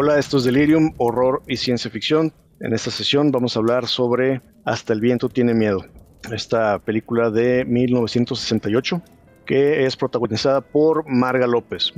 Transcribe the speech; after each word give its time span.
Hola, 0.00 0.16
esto 0.16 0.36
es 0.36 0.44
Delirium, 0.44 0.94
horror 0.98 1.42
y 1.48 1.56
ciencia 1.56 1.90
ficción. 1.90 2.32
En 2.60 2.72
esta 2.72 2.88
sesión 2.88 3.32
vamos 3.32 3.56
a 3.56 3.58
hablar 3.58 3.88
sobre 3.88 4.40
Hasta 4.64 4.92
el 4.92 5.00
viento 5.00 5.28
tiene 5.28 5.54
miedo, 5.54 5.84
esta 6.32 6.78
película 6.78 7.30
de 7.30 7.64
1968 7.64 9.02
que 9.44 9.86
es 9.86 9.96
protagonizada 9.96 10.60
por 10.60 11.04
Marga 11.08 11.48
López, 11.48 11.92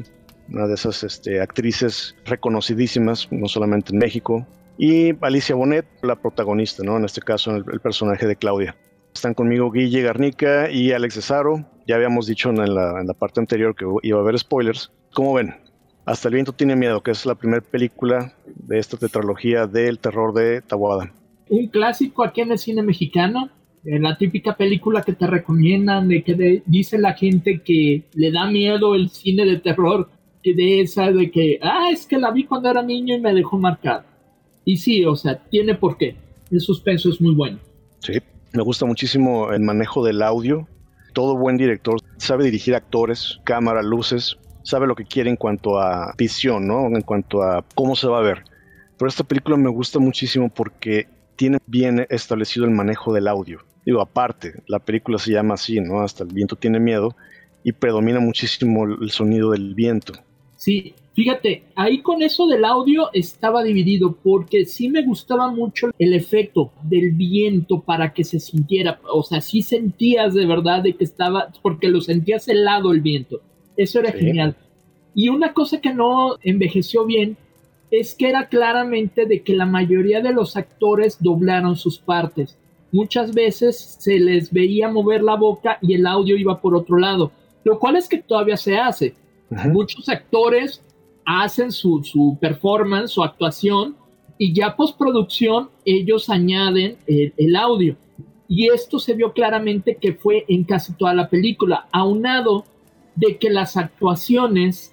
una 0.49 0.67
de 0.67 0.73
esas 0.73 1.05
este, 1.05 1.43
actrices 1.43 2.17
reconocidísimas, 2.25 3.29
no 3.31 3.49
solamente 3.49 3.93
en 3.93 3.99
México, 3.99 4.47
y 4.79 5.13
Alicia 5.23 5.55
Bonet, 5.55 5.85
la 6.01 6.17
protagonista, 6.17 6.83
¿no? 6.83 6.97
en 6.97 7.05
este 7.05 7.21
caso 7.21 7.55
el, 7.55 7.81
personaje 7.81 8.27
de 8.27 8.37
Claudia. 8.37 8.75
Están 9.13 9.35
conmigo 9.35 9.71
Guille 9.71 10.01
Garnica 10.01 10.71
y 10.71 10.93
Alex 10.93 11.17
Cesaro. 11.17 11.67
Ya 11.87 11.97
habíamos 11.97 12.27
dicho 12.27 12.49
en 12.49 12.75
la, 12.75 12.99
en 12.99 13.07
la 13.07 13.13
parte 13.13 13.41
anterior 13.41 13.77
que 13.77 13.85
iba 14.05 14.19
a 14.19 14.23
haber 14.23 14.39
spoilers. 14.39 14.91
¿Cómo 15.13 15.35
ven? 15.35 15.55
Hasta 16.11 16.27
el 16.27 16.35
viento 16.35 16.53
tiene 16.53 16.75
miedo, 16.75 17.05
que 17.05 17.13
es 17.13 17.25
la 17.25 17.37
primera 17.37 17.63
película 17.63 18.35
de 18.45 18.81
esta 18.81 18.97
tetralogía 18.97 19.69
del 19.69 20.01
terror 20.01 20.35
de 20.35 20.61
Tawada. 20.61 21.13
Un 21.49 21.69
clásico 21.69 22.25
aquí 22.25 22.41
en 22.41 22.51
el 22.51 22.59
cine 22.59 22.83
mexicano, 22.83 23.49
la 23.85 24.19
típica 24.19 24.57
película 24.57 25.03
que 25.03 25.13
te 25.13 25.29
recomiendan, 25.29 26.09
de 26.09 26.25
que 26.25 26.65
dice 26.67 26.99
la 26.99 27.13
gente 27.13 27.63
que 27.65 28.09
le 28.13 28.33
da 28.33 28.51
miedo 28.51 28.97
el 28.97 29.11
cine 29.11 29.45
de 29.45 29.61
terror, 29.61 30.11
que 30.43 30.53
de 30.53 30.81
esa 30.81 31.13
de 31.13 31.31
que, 31.31 31.61
ah, 31.63 31.91
es 31.93 32.07
que 32.07 32.19
la 32.19 32.33
vi 32.33 32.43
cuando 32.43 32.69
era 32.69 32.83
niño 32.83 33.15
y 33.15 33.21
me 33.21 33.33
dejó 33.33 33.57
marcado. 33.57 34.03
Y 34.65 34.79
sí, 34.79 35.05
o 35.05 35.15
sea, 35.15 35.39
tiene 35.49 35.77
por 35.77 35.97
qué. 35.97 36.17
El 36.51 36.61
suspenso 36.61 37.09
es 37.09 37.21
muy 37.21 37.37
bueno. 37.37 37.61
Sí, 38.01 38.15
me 38.53 38.65
gusta 38.65 38.85
muchísimo 38.85 39.53
el 39.53 39.61
manejo 39.61 40.05
del 40.05 40.23
audio. 40.23 40.67
Todo 41.13 41.39
buen 41.39 41.57
director 41.57 42.01
sabe 42.17 42.47
dirigir 42.47 42.75
actores, 42.75 43.39
cámara, 43.45 43.81
luces, 43.81 44.40
sabe 44.63 44.87
lo 44.87 44.95
que 44.95 45.05
quiere 45.05 45.31
en 45.31 45.37
cuanto 45.37 45.79
a 45.79 46.15
visión, 46.17 46.67
¿no? 46.67 46.87
En 46.87 47.03
cuanto 47.03 47.43
a 47.43 47.65
cómo 47.75 47.97
se 47.97 48.09
va 48.09 48.19
a 48.19 48.23
ver. 48.23 48.45
Pero 48.99 49.09
esta 49.09 49.25
película 49.25 49.57
me 49.57 49.71
gusta 49.71 49.99
muchísimo 49.99 50.49
porque 50.49 51.09
tiene 51.37 51.59
bien 51.67 52.07
establecido 52.11 52.67
el 52.67 52.73
manejo 52.73 53.13
del 53.13 53.29
audio. 53.29 53.61
Digo, 53.87 54.01
aparte, 54.01 54.63
la 54.67 54.79
película 54.79 55.19
se 55.19 55.33
llama 55.33 55.55
así, 55.55 55.81
¿no? 55.81 56.01
Hasta 56.03 56.25
el 56.25 56.33
viento 56.33 56.57
tiene 56.57 56.79
miedo 56.79 57.17
y 57.65 57.73
predomina 57.73 58.21
muchísimo 58.21 58.85
el 58.85 59.11
sonido 59.11 59.51
del 59.53 59.75
viento. 59.75 60.13
Sí, 60.57 60.95
fíjate, 61.15 61.65
ahí 61.75 62.03
con 62.03 62.21
eso 62.21 62.47
del 62.47 62.67
audio 62.67 63.09
estaba 63.15 63.63
dividido 63.63 64.19
porque 64.23 64.67
sí 64.67 64.91
me 64.91 65.03
gustaba 65.03 65.51
mucho 65.51 65.89
el 65.99 66.13
efecto 66.13 66.73
del 66.83 67.13
viento 67.13 67.81
para 67.81 68.13
que 68.13 68.25
se 68.25 68.39
sintiera, 68.39 69.01
o 69.11 69.23
sea, 69.23 69.41
sí 69.41 69.63
sentías 69.63 70.35
de 70.35 70.45
verdad 70.45 70.83
de 70.83 70.97
que 70.97 71.05
estaba, 71.05 71.51
porque 71.63 71.89
lo 71.89 72.03
sentías 72.03 72.47
helado 72.49 72.93
el 72.93 73.01
viento. 73.01 73.41
Eso 73.81 74.01
era 74.01 74.13
genial. 74.13 74.55
Y 75.15 75.31
una 75.31 75.55
cosa 75.55 75.81
que 75.81 75.95
no 75.95 76.37
envejeció 76.43 77.07
bien 77.07 77.39
es 77.91 78.15
que 78.15 78.29
era 78.29 78.47
claramente 78.47 79.25
de 79.25 79.43
que 79.43 79.57
la 79.57 79.65
mayoría 79.65 80.21
de 80.21 80.35
los 80.35 80.55
actores 80.55 81.17
doblaron 81.19 81.77
sus 81.77 81.99
partes. 81.99 82.59
Muchas 82.93 83.33
veces 83.33 83.97
se 83.99 84.19
les 84.19 84.53
veía 84.53 84.91
mover 84.91 85.23
la 85.23 85.35
boca 85.35 85.79
y 85.81 85.95
el 85.95 86.07
audio 86.07 86.37
iba 86.37 86.61
por 86.61 86.75
otro 86.75 86.99
lado, 86.99 87.33
lo 87.65 87.79
cual 87.79 87.97
es 87.97 88.07
que 88.07 88.19
todavía 88.19 88.59
se 88.59 88.77
hace. 88.77 89.15
Muchos 89.73 90.11
actores 90.11 90.83
hacen 91.25 91.73
su, 91.73 92.05
su, 92.05 92.37
performance, 92.39 93.13
su 93.13 93.23
actuación, 93.23 93.97
y 94.37 94.53
ya 94.53 94.77
postproducción 94.77 95.71
ellos 95.87 96.29
añaden 96.29 96.99
el, 97.07 97.33
el 97.39 97.57
audio. 97.57 97.97
Y 98.47 98.69
esto 98.69 98.99
se 98.99 99.15
vio 99.15 99.33
claramente 99.33 99.97
que 99.97 100.13
fue 100.13 100.45
en 100.49 100.65
casi 100.65 100.93
toda 100.93 101.15
la 101.15 101.31
película, 101.31 101.89
aunado 101.93 102.65
de 103.15 103.39
que 103.39 103.51
las 103.51 103.77
actuaciones 103.77 104.93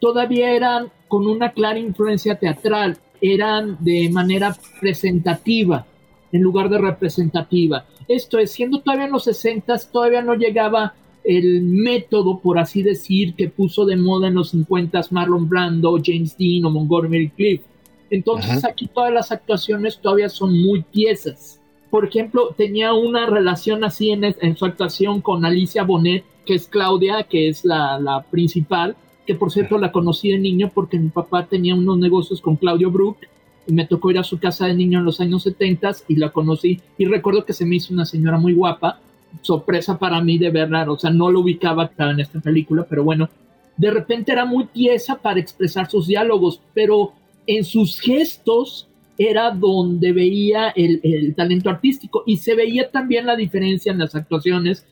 todavía 0.00 0.52
eran 0.52 0.90
con 1.08 1.26
una 1.26 1.52
clara 1.52 1.78
influencia 1.78 2.38
teatral, 2.38 2.98
eran 3.20 3.76
de 3.80 4.08
manera 4.10 4.56
presentativa 4.80 5.86
en 6.32 6.42
lugar 6.42 6.68
de 6.70 6.78
representativa. 6.78 7.86
Esto 8.08 8.38
es, 8.38 8.52
siendo 8.52 8.80
todavía 8.80 9.06
en 9.06 9.12
los 9.12 9.24
60 9.24 9.76
todavía 9.92 10.22
no 10.22 10.34
llegaba 10.34 10.94
el 11.24 11.62
método, 11.62 12.40
por 12.40 12.58
así 12.58 12.82
decir, 12.82 13.34
que 13.34 13.48
puso 13.48 13.84
de 13.84 13.96
moda 13.96 14.28
en 14.28 14.34
los 14.34 14.50
50 14.50 15.00
Marlon 15.10 15.48
Brando, 15.48 15.98
James 16.02 16.36
Dean 16.36 16.64
o 16.64 16.70
Montgomery 16.70 17.28
Cliff. 17.30 17.62
Entonces 18.10 18.64
aquí 18.64 18.88
todas 18.88 19.12
las 19.12 19.30
actuaciones 19.30 20.00
todavía 20.00 20.28
son 20.28 20.60
muy 20.60 20.82
tiesas. 20.82 21.59
Por 21.90 22.04
ejemplo, 22.04 22.54
tenía 22.56 22.92
una 22.92 23.26
relación 23.26 23.84
así 23.84 24.10
en, 24.10 24.24
en 24.24 24.56
su 24.56 24.64
actuación 24.64 25.20
con 25.20 25.44
Alicia 25.44 25.82
Bonet, 25.82 26.24
que 26.46 26.54
es 26.54 26.68
Claudia, 26.68 27.24
que 27.24 27.48
es 27.48 27.64
la, 27.64 27.98
la 27.98 28.22
principal, 28.22 28.96
que 29.26 29.34
por 29.34 29.50
cierto 29.50 29.78
la 29.78 29.92
conocí 29.92 30.30
de 30.30 30.38
niño 30.38 30.70
porque 30.74 30.98
mi 30.98 31.08
papá 31.08 31.46
tenía 31.46 31.74
unos 31.74 31.98
negocios 31.98 32.40
con 32.40 32.56
Claudio 32.56 32.90
Brook 32.90 33.18
y 33.66 33.72
me 33.72 33.86
tocó 33.86 34.10
ir 34.10 34.18
a 34.18 34.24
su 34.24 34.38
casa 34.38 34.66
de 34.66 34.74
niño 34.74 34.98
en 34.98 35.04
los 35.04 35.20
años 35.20 35.42
70 35.42 35.92
y 36.08 36.16
la 36.16 36.30
conocí 36.30 36.80
y 36.98 37.04
recuerdo 37.04 37.44
que 37.44 37.52
se 37.52 37.64
me 37.64 37.76
hizo 37.76 37.92
una 37.92 38.06
señora 38.06 38.38
muy 38.38 38.54
guapa, 38.54 38.98
sorpresa 39.42 39.98
para 39.98 40.20
mí 40.20 40.38
de 40.38 40.50
verla, 40.50 40.90
o 40.90 40.98
sea, 40.98 41.10
no 41.10 41.30
lo 41.30 41.40
ubicaba 41.40 41.90
en 41.98 42.20
esta 42.20 42.40
película, 42.40 42.86
pero 42.88 43.04
bueno, 43.04 43.28
de 43.76 43.90
repente 43.90 44.32
era 44.32 44.44
muy 44.44 44.66
tiesa 44.66 45.16
para 45.16 45.40
expresar 45.40 45.88
sus 45.90 46.06
diálogos, 46.06 46.60
pero 46.74 47.12
en 47.46 47.64
sus 47.64 48.00
gestos 48.00 48.88
era 49.22 49.50
donde 49.50 50.12
veía 50.12 50.70
el, 50.70 50.98
el 51.02 51.34
talento 51.34 51.68
artístico 51.68 52.22
y 52.26 52.38
se 52.38 52.54
veía 52.54 52.90
también 52.90 53.26
la 53.26 53.36
diferencia 53.36 53.92
en 53.92 53.98
las 53.98 54.14
actuaciones, 54.14 54.86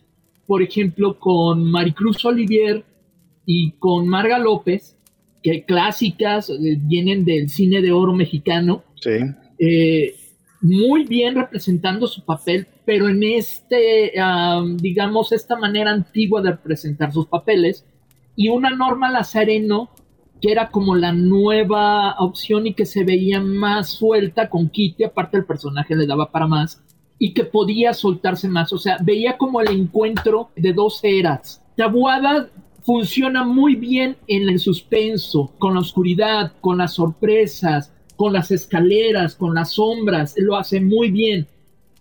por 0.47 0.63
ejemplo, 0.63 1.19
con 1.19 1.71
Maricruz 1.71 2.23
Olivier 2.27 2.85
y 3.47 3.71
con 3.79 4.07
Marga 4.07 4.39
López, 4.39 4.99
que 5.43 5.65
clásicas 5.65 6.51
eh, 6.51 6.57
vienen 6.79 7.25
del 7.25 7.49
cine 7.49 7.81
de 7.81 7.91
oro 7.91 8.13
mexicano. 8.13 8.85
Sí. 9.01 9.13
Eh, 9.59 10.15
muy 10.61 11.05
bien 11.05 11.35
representando 11.35 12.07
su 12.07 12.23
papel, 12.23 12.67
pero 12.85 13.09
en 13.09 13.23
este, 13.23 14.13
digamos, 14.77 15.33
esta 15.33 15.57
manera 15.57 15.91
antigua 15.91 16.43
de 16.43 16.55
presentar 16.55 17.13
sus 17.13 17.29
papeles, 17.29 17.87
y 18.37 18.51
una 18.51 18.71
Norma 18.71 19.11
Lazareno, 19.11 19.89
que 20.41 20.53
era 20.53 20.71
como 20.71 20.95
la 20.95 21.13
nueva 21.13 22.15
opción 22.19 22.67
y 22.67 22.75
que 22.75 22.87
se 22.87 23.05
veía 23.05 23.41
más 23.41 23.91
suelta 23.91 24.49
con 24.49 24.69
Kitty, 24.69 25.05
aparte 25.05 25.37
el 25.37 25.45
personaje 25.45 25.97
le 25.97 26.07
daba 26.07 26.31
para 26.31 26.47
más, 26.47 26.83
y 27.19 27.35
que 27.35 27.45
podía 27.45 27.93
soltarse 27.95 28.49
más, 28.49 28.73
o 28.73 28.79
sea, 28.79 28.97
veía 29.03 29.37
como 29.37 29.61
el 29.61 29.69
encuentro 29.69 30.51
de 30.57 30.73
dos 30.73 31.01
eras. 31.03 31.63
Tabuada 31.77 32.51
funciona 32.83 33.45
muy 33.45 33.75
bien 33.75 34.17
en 34.29 34.49
el 34.49 34.59
suspenso, 34.59 35.53
con 35.59 35.75
la 35.75 35.81
oscuridad, 35.81 36.53
con 36.61 36.79
las 36.79 36.95
sorpresas, 36.95 37.93
con 38.17 38.33
las 38.33 38.51
escaleras, 38.51 39.35
con 39.35 39.55
las 39.55 39.73
sombras, 39.73 40.35
lo 40.39 40.57
hace 40.57 40.81
muy 40.81 41.11
bien. 41.11 41.47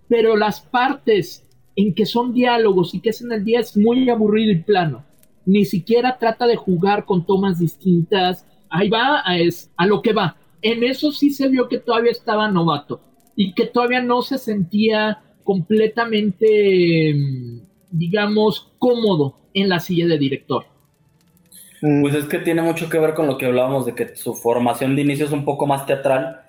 Pero 0.07 0.35
las 0.35 0.61
partes 0.61 1.45
en 1.75 1.93
que 1.93 2.05
son 2.05 2.33
diálogos 2.33 2.93
y 2.93 3.01
que 3.01 3.09
es 3.09 3.21
en 3.21 3.31
el 3.31 3.43
día 3.43 3.59
es 3.59 3.77
muy 3.77 4.09
aburrido 4.09 4.51
y 4.51 4.63
plano. 4.63 5.03
Ni 5.47 5.65
siquiera 5.65 6.19
trata 6.19 6.45
de 6.45 6.57
jugar 6.57 7.05
con 7.05 7.25
tomas 7.25 7.57
distintas. 7.57 8.45
Ahí 8.69 8.89
va, 8.89 9.23
a, 9.25 9.39
es, 9.39 9.71
a 9.77 9.87
lo 9.87 10.01
que 10.03 10.13
va. 10.13 10.35
En 10.61 10.83
eso 10.83 11.11
sí 11.11 11.31
se 11.31 11.47
vio 11.47 11.67
que 11.69 11.79
todavía 11.79 12.11
estaba 12.11 12.51
novato 12.51 13.01
y 13.35 13.53
que 13.53 13.65
todavía 13.65 14.01
no 14.01 14.21
se 14.21 14.37
sentía 14.37 15.23
completamente, 15.43 17.15
digamos, 17.89 18.73
cómodo 18.77 19.39
en 19.53 19.69
la 19.69 19.79
silla 19.79 20.05
de 20.05 20.17
director. 20.17 20.65
Mm. 21.81 22.01
Pues 22.01 22.15
es 22.15 22.25
que 22.25 22.39
tiene 22.39 22.61
mucho 22.61 22.89
que 22.89 22.99
ver 22.99 23.13
con 23.13 23.27
lo 23.27 23.37
que 23.37 23.45
hablábamos 23.45 23.85
de 23.85 23.95
que 23.95 24.15
su 24.15 24.33
formación 24.33 24.95
de 24.95 25.03
inicio 25.03 25.25
es 25.25 25.31
un 25.31 25.45
poco 25.45 25.65
más 25.65 25.85
teatral 25.85 26.41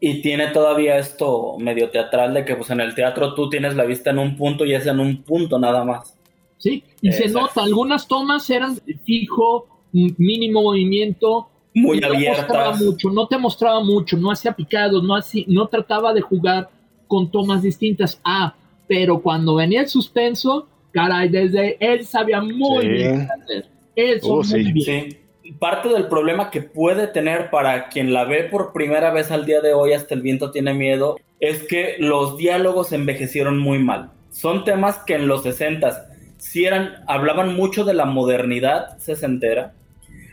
y 0.00 0.22
tiene 0.22 0.48
todavía 0.48 0.98
esto 0.98 1.56
medio 1.58 1.90
teatral 1.90 2.34
de 2.34 2.44
que 2.44 2.54
pues 2.54 2.70
en 2.70 2.80
el 2.80 2.94
teatro 2.94 3.34
tú 3.34 3.50
tienes 3.50 3.74
la 3.74 3.84
vista 3.84 4.10
en 4.10 4.18
un 4.18 4.36
punto 4.36 4.64
y 4.64 4.74
es 4.74 4.86
en 4.86 5.00
un 5.00 5.22
punto 5.22 5.58
nada 5.58 5.84
más. 5.84 6.17
Sí, 6.58 6.82
y 7.00 7.12
se 7.12 7.28
nota, 7.28 7.62
algunas 7.62 8.06
tomas 8.08 8.48
eran 8.50 8.76
fijo, 9.04 9.68
mínimo 9.92 10.62
movimiento, 10.62 11.48
muy 11.74 12.00
no. 12.00 12.08
Mostraba 12.12 12.74
mucho, 12.76 13.10
no 13.10 13.26
te 13.28 13.38
mostraba 13.38 13.80
mucho, 13.84 14.16
no 14.16 14.30
hacía 14.32 14.52
picados, 14.52 15.02
no, 15.04 15.14
hacía, 15.14 15.44
no 15.46 15.66
trataba 15.68 16.12
de 16.12 16.20
jugar 16.20 16.68
con 17.06 17.30
tomas 17.30 17.62
distintas. 17.62 18.20
Ah, 18.24 18.54
pero 18.88 19.20
cuando 19.22 19.54
venía 19.54 19.82
el 19.82 19.88
suspenso, 19.88 20.66
caray, 20.92 21.28
desde 21.28 21.76
él 21.80 22.04
sabía 22.04 22.40
muy 22.40 22.82
Sí. 22.82 22.88
bien 22.88 23.28
hacer. 23.30 23.66
Eso 23.94 24.26
Oh, 24.32 24.36
muy 24.36 24.44
sí. 24.44 24.72
bien. 24.72 25.10
Sí. 25.10 25.52
Parte 25.58 25.88
del 25.88 26.08
problema 26.08 26.50
que 26.50 26.60
puede 26.60 27.06
tener 27.06 27.48
para 27.50 27.88
quien 27.88 28.12
la 28.12 28.24
ve 28.24 28.44
por 28.44 28.72
primera 28.72 29.10
vez 29.12 29.30
al 29.30 29.46
día 29.46 29.60
de 29.60 29.72
hoy, 29.72 29.92
hasta 29.92 30.14
el 30.14 30.20
viento 30.22 30.50
tiene 30.50 30.74
miedo, 30.74 31.16
es 31.40 31.62
que 31.62 31.96
los 32.00 32.36
diálogos 32.36 32.92
envejecieron 32.92 33.58
muy 33.58 33.78
mal. 33.78 34.10
Son 34.30 34.64
temas 34.64 34.98
que 35.06 35.14
en 35.14 35.26
los 35.26 35.44
60 35.44 36.07
sí 36.48 36.64
eran, 36.64 37.04
hablaban 37.06 37.54
mucho 37.54 37.84
de 37.84 37.92
la 37.92 38.06
modernidad 38.06 38.96
sesentera, 38.98 39.74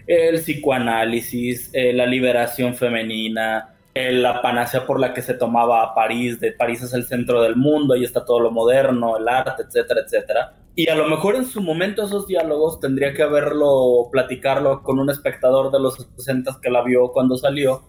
el 0.08 0.40
psicoanálisis, 0.40 1.70
eh, 1.74 1.92
la 1.92 2.06
liberación 2.06 2.76
femenina, 2.76 3.76
eh, 3.94 4.14
la 4.14 4.42
panacea 4.42 4.86
por 4.86 5.00
la 5.00 5.14
que 5.14 5.22
se 5.22 5.34
tomaba 5.34 5.84
a 5.84 5.94
París, 5.94 6.40
de 6.40 6.54
París 6.54 6.82
es 6.84 6.94
el 6.94 7.06
centro 7.06 7.42
del 7.42 7.58
mundo, 7.58 7.94
ahí 7.94 8.06
está 8.06 8.24
todo 8.24 8.40
lo 8.40 8.52
moderno, 8.52 9.18
el 9.18 9.28
arte, 9.28 9.64
etcétera, 9.64 10.02
etcétera. 10.06 10.54
Y 10.74 10.88
a 10.88 10.96
lo 10.96 11.08
mejor 11.08 11.36
en 11.36 11.46
su 11.46 11.62
momento 11.62 12.04
esos 12.04 12.28
diálogos 12.28 12.80
tendría 12.80 13.14
que 13.14 13.24
haberlo, 13.24 14.08
platicarlo 14.10 14.84
con 14.84 15.00
un 15.00 15.10
espectador 15.10 15.72
de 15.72 15.80
los 15.82 15.96
60 16.16 16.60
que 16.62 16.70
la 16.70 16.82
vio 16.82 17.12
cuando 17.12 17.38
salió, 17.38 17.84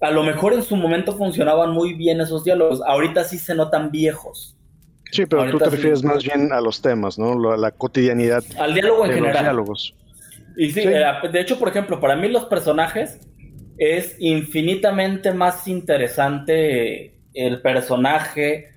a 0.00 0.10
lo 0.10 0.22
mejor 0.22 0.52
en 0.52 0.62
su 0.62 0.76
momento 0.76 1.16
funcionaban 1.16 1.70
muy 1.70 1.94
bien 1.94 2.20
esos 2.20 2.44
diálogos, 2.44 2.82
ahorita 2.86 3.24
sí 3.24 3.38
se 3.38 3.54
notan 3.54 3.90
viejos. 3.90 4.54
Sí, 5.10 5.26
pero 5.26 5.50
tú 5.50 5.58
te 5.58 5.70
refieres 5.70 6.02
más 6.02 6.24
bien 6.24 6.52
a 6.52 6.60
los 6.60 6.80
temas, 6.82 7.18
¿no? 7.18 7.52
A 7.52 7.56
la 7.56 7.70
cotidianidad. 7.70 8.42
Al 8.58 8.74
diálogo 8.74 9.04
en 9.04 9.10
de 9.10 9.14
general. 9.16 9.34
Los 9.34 9.42
diálogos. 9.44 9.94
Y 10.56 10.66
sí, 10.70 10.82
Sí. 10.82 10.88
eh, 10.88 11.04
de 11.32 11.40
hecho, 11.40 11.58
por 11.58 11.68
ejemplo, 11.68 12.00
para 12.00 12.16
mí 12.16 12.28
los 12.28 12.44
personajes 12.46 13.20
es 13.78 14.16
infinitamente 14.20 15.32
más 15.32 15.66
interesante 15.68 17.14
el 17.34 17.60
personaje, 17.60 18.70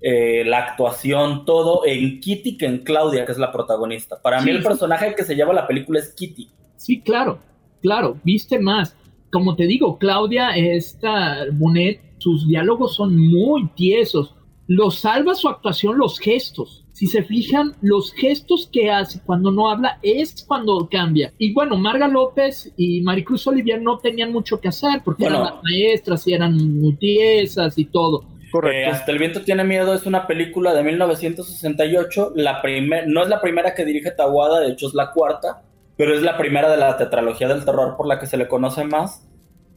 eh, 0.00 0.44
la 0.44 0.58
actuación, 0.58 1.44
todo 1.44 1.82
en 1.86 2.20
Kitty 2.20 2.56
que 2.56 2.66
en 2.66 2.78
Claudia, 2.78 3.24
que 3.26 3.32
es 3.32 3.38
la 3.38 3.52
protagonista. 3.52 4.20
Para 4.20 4.38
mí 4.38 4.44
Sí, 4.44 4.50
el 4.50 4.58
sí. 4.62 4.64
personaje 4.68 5.14
que 5.14 5.24
se 5.24 5.34
lleva 5.36 5.52
la 5.52 5.66
película 5.66 6.00
es 6.00 6.12
Kitty. 6.14 6.50
Sí, 6.76 7.00
claro, 7.00 7.38
claro, 7.82 8.16
viste 8.24 8.58
más. 8.58 8.96
Como 9.30 9.54
te 9.54 9.64
digo, 9.66 9.98
Claudia, 9.98 10.50
esta 10.56 11.44
Bonet, 11.52 12.00
sus 12.18 12.48
diálogos 12.48 12.96
son 12.96 13.16
muy 13.16 13.68
tiesos. 13.76 14.34
Lo 14.72 14.92
salva 14.92 15.34
su 15.34 15.48
actuación 15.48 15.98
los 15.98 16.20
gestos. 16.20 16.84
Si 16.92 17.08
se 17.08 17.24
fijan, 17.24 17.74
los 17.80 18.12
gestos 18.12 18.68
que 18.70 18.88
hace 18.88 19.20
cuando 19.26 19.50
no 19.50 19.68
habla 19.68 19.98
es 20.00 20.44
cuando 20.46 20.88
cambia. 20.88 21.32
Y 21.38 21.52
bueno, 21.52 21.76
Marga 21.76 22.06
López 22.06 22.72
y 22.76 23.00
Maricruz 23.00 23.44
Olivier 23.48 23.82
no 23.82 23.98
tenían 23.98 24.30
mucho 24.30 24.60
que 24.60 24.68
hacer 24.68 25.02
porque 25.04 25.24
Bueno. 25.24 25.38
eran 25.40 25.54
las 25.54 25.64
maestras 25.64 26.24
y 26.28 26.34
eran 26.34 26.54
muy 26.54 26.92
tiesas 26.94 27.76
y 27.78 27.86
todo. 27.86 28.22
Eh, 28.22 28.50
Correcto. 28.52 28.92
Hasta 28.92 29.10
el 29.10 29.18
viento 29.18 29.42
tiene 29.42 29.64
miedo 29.64 29.92
es 29.92 30.06
una 30.06 30.28
película 30.28 30.72
de 30.72 30.84
1968. 30.84 32.34
La 32.36 32.62
primer, 32.62 33.08
no 33.08 33.22
es 33.24 33.28
la 33.28 33.40
primera 33.40 33.74
que 33.74 33.84
dirige 33.84 34.12
Tawada, 34.12 34.60
de 34.60 34.70
hecho 34.70 34.86
es 34.86 34.94
la 34.94 35.10
cuarta, 35.10 35.62
pero 35.96 36.14
es 36.14 36.22
la 36.22 36.36
primera 36.38 36.70
de 36.70 36.76
la 36.76 36.96
tetralogía 36.96 37.48
del 37.48 37.64
terror 37.64 37.96
por 37.96 38.06
la 38.06 38.20
que 38.20 38.26
se 38.26 38.36
le 38.36 38.46
conoce 38.46 38.84
más. 38.84 39.26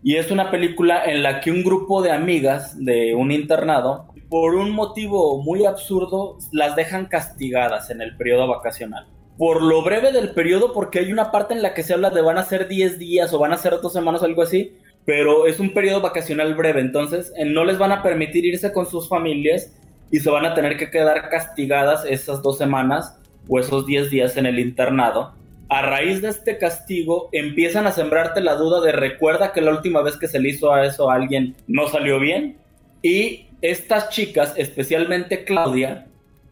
Y 0.04 0.18
es 0.18 0.32
una 0.32 0.52
película 0.52 1.06
en 1.06 1.24
la 1.24 1.40
que 1.40 1.50
un 1.50 1.64
grupo 1.64 2.02
de 2.02 2.12
amigas 2.12 2.78
de 2.84 3.16
un 3.16 3.32
internado, 3.32 4.14
por 4.30 4.56
un 4.56 4.72
motivo 4.72 5.42
muy 5.42 5.66
absurdo, 5.66 6.38
las 6.52 6.76
dejan 6.76 7.06
castigadas 7.06 7.90
en 7.90 8.02
el 8.02 8.18
periodo 8.18 8.48
vacacional. 8.48 9.08
Por 9.38 9.62
lo 9.62 9.82
breve 9.82 10.12
del 10.12 10.32
periodo, 10.32 10.74
porque 10.74 11.00
hay 11.00 11.12
una 11.12 11.32
parte 11.32 11.54
en 11.54 11.62
la 11.62 11.74
que 11.74 11.84
se 11.84 11.94
habla 11.94 12.10
de 12.10 12.22
van 12.22 12.38
a 12.38 12.44
ser 12.44 12.68
10 12.68 13.00
días 13.00 13.34
o 13.34 13.40
van 13.40 13.54
a 13.54 13.58
ser 13.58 13.80
dos 13.82 13.94
semanas, 13.94 14.24
algo 14.24 14.42
así, 14.42 14.76
pero 15.06 15.48
es 15.48 15.60
un 15.60 15.74
periodo 15.74 16.02
vacacional 16.02 16.54
breve, 16.54 16.82
entonces 16.82 17.32
eh, 17.38 17.46
no 17.46 17.64
les 17.64 17.78
van 17.78 17.92
a 17.92 18.04
permitir 18.04 18.46
irse 18.46 18.72
con 18.72 18.86
sus 18.86 19.08
familias 19.08 19.74
y 20.12 20.20
se 20.20 20.30
van 20.30 20.46
a 20.46 20.54
tener 20.54 20.78
que 20.78 20.92
quedar 20.92 21.30
castigadas 21.30 22.06
esas 22.06 22.42
dos 22.42 22.58
semanas 22.58 23.18
o 23.48 23.60
esos 23.60 23.86
10 23.86 24.10
días 24.10 24.38
en 24.38 24.46
el 24.46 24.60
internado. 24.60 25.34
A 25.74 25.82
raíz 25.82 26.22
de 26.22 26.30
este 26.30 26.60
castigo 26.60 27.30
empiezan 27.32 27.88
a 27.88 27.92
sembrarte 27.92 28.42
la 28.42 28.54
duda 28.54 28.80
de 28.80 28.92
recuerda 28.92 29.54
que 29.54 29.62
la 29.62 29.72
última 29.72 30.04
vez 30.04 30.18
que 30.18 30.28
se 30.28 30.40
le 30.40 30.50
hizo 30.50 30.72
a 30.72 30.86
eso 30.86 31.10
a 31.10 31.16
alguien 31.16 31.56
no 31.66 31.88
salió 31.88 32.20
bien 32.20 32.60
y 33.02 33.48
estas 33.64 34.10
chicas, 34.10 34.54
especialmente 34.56 35.46
Claudia, 35.46 36.06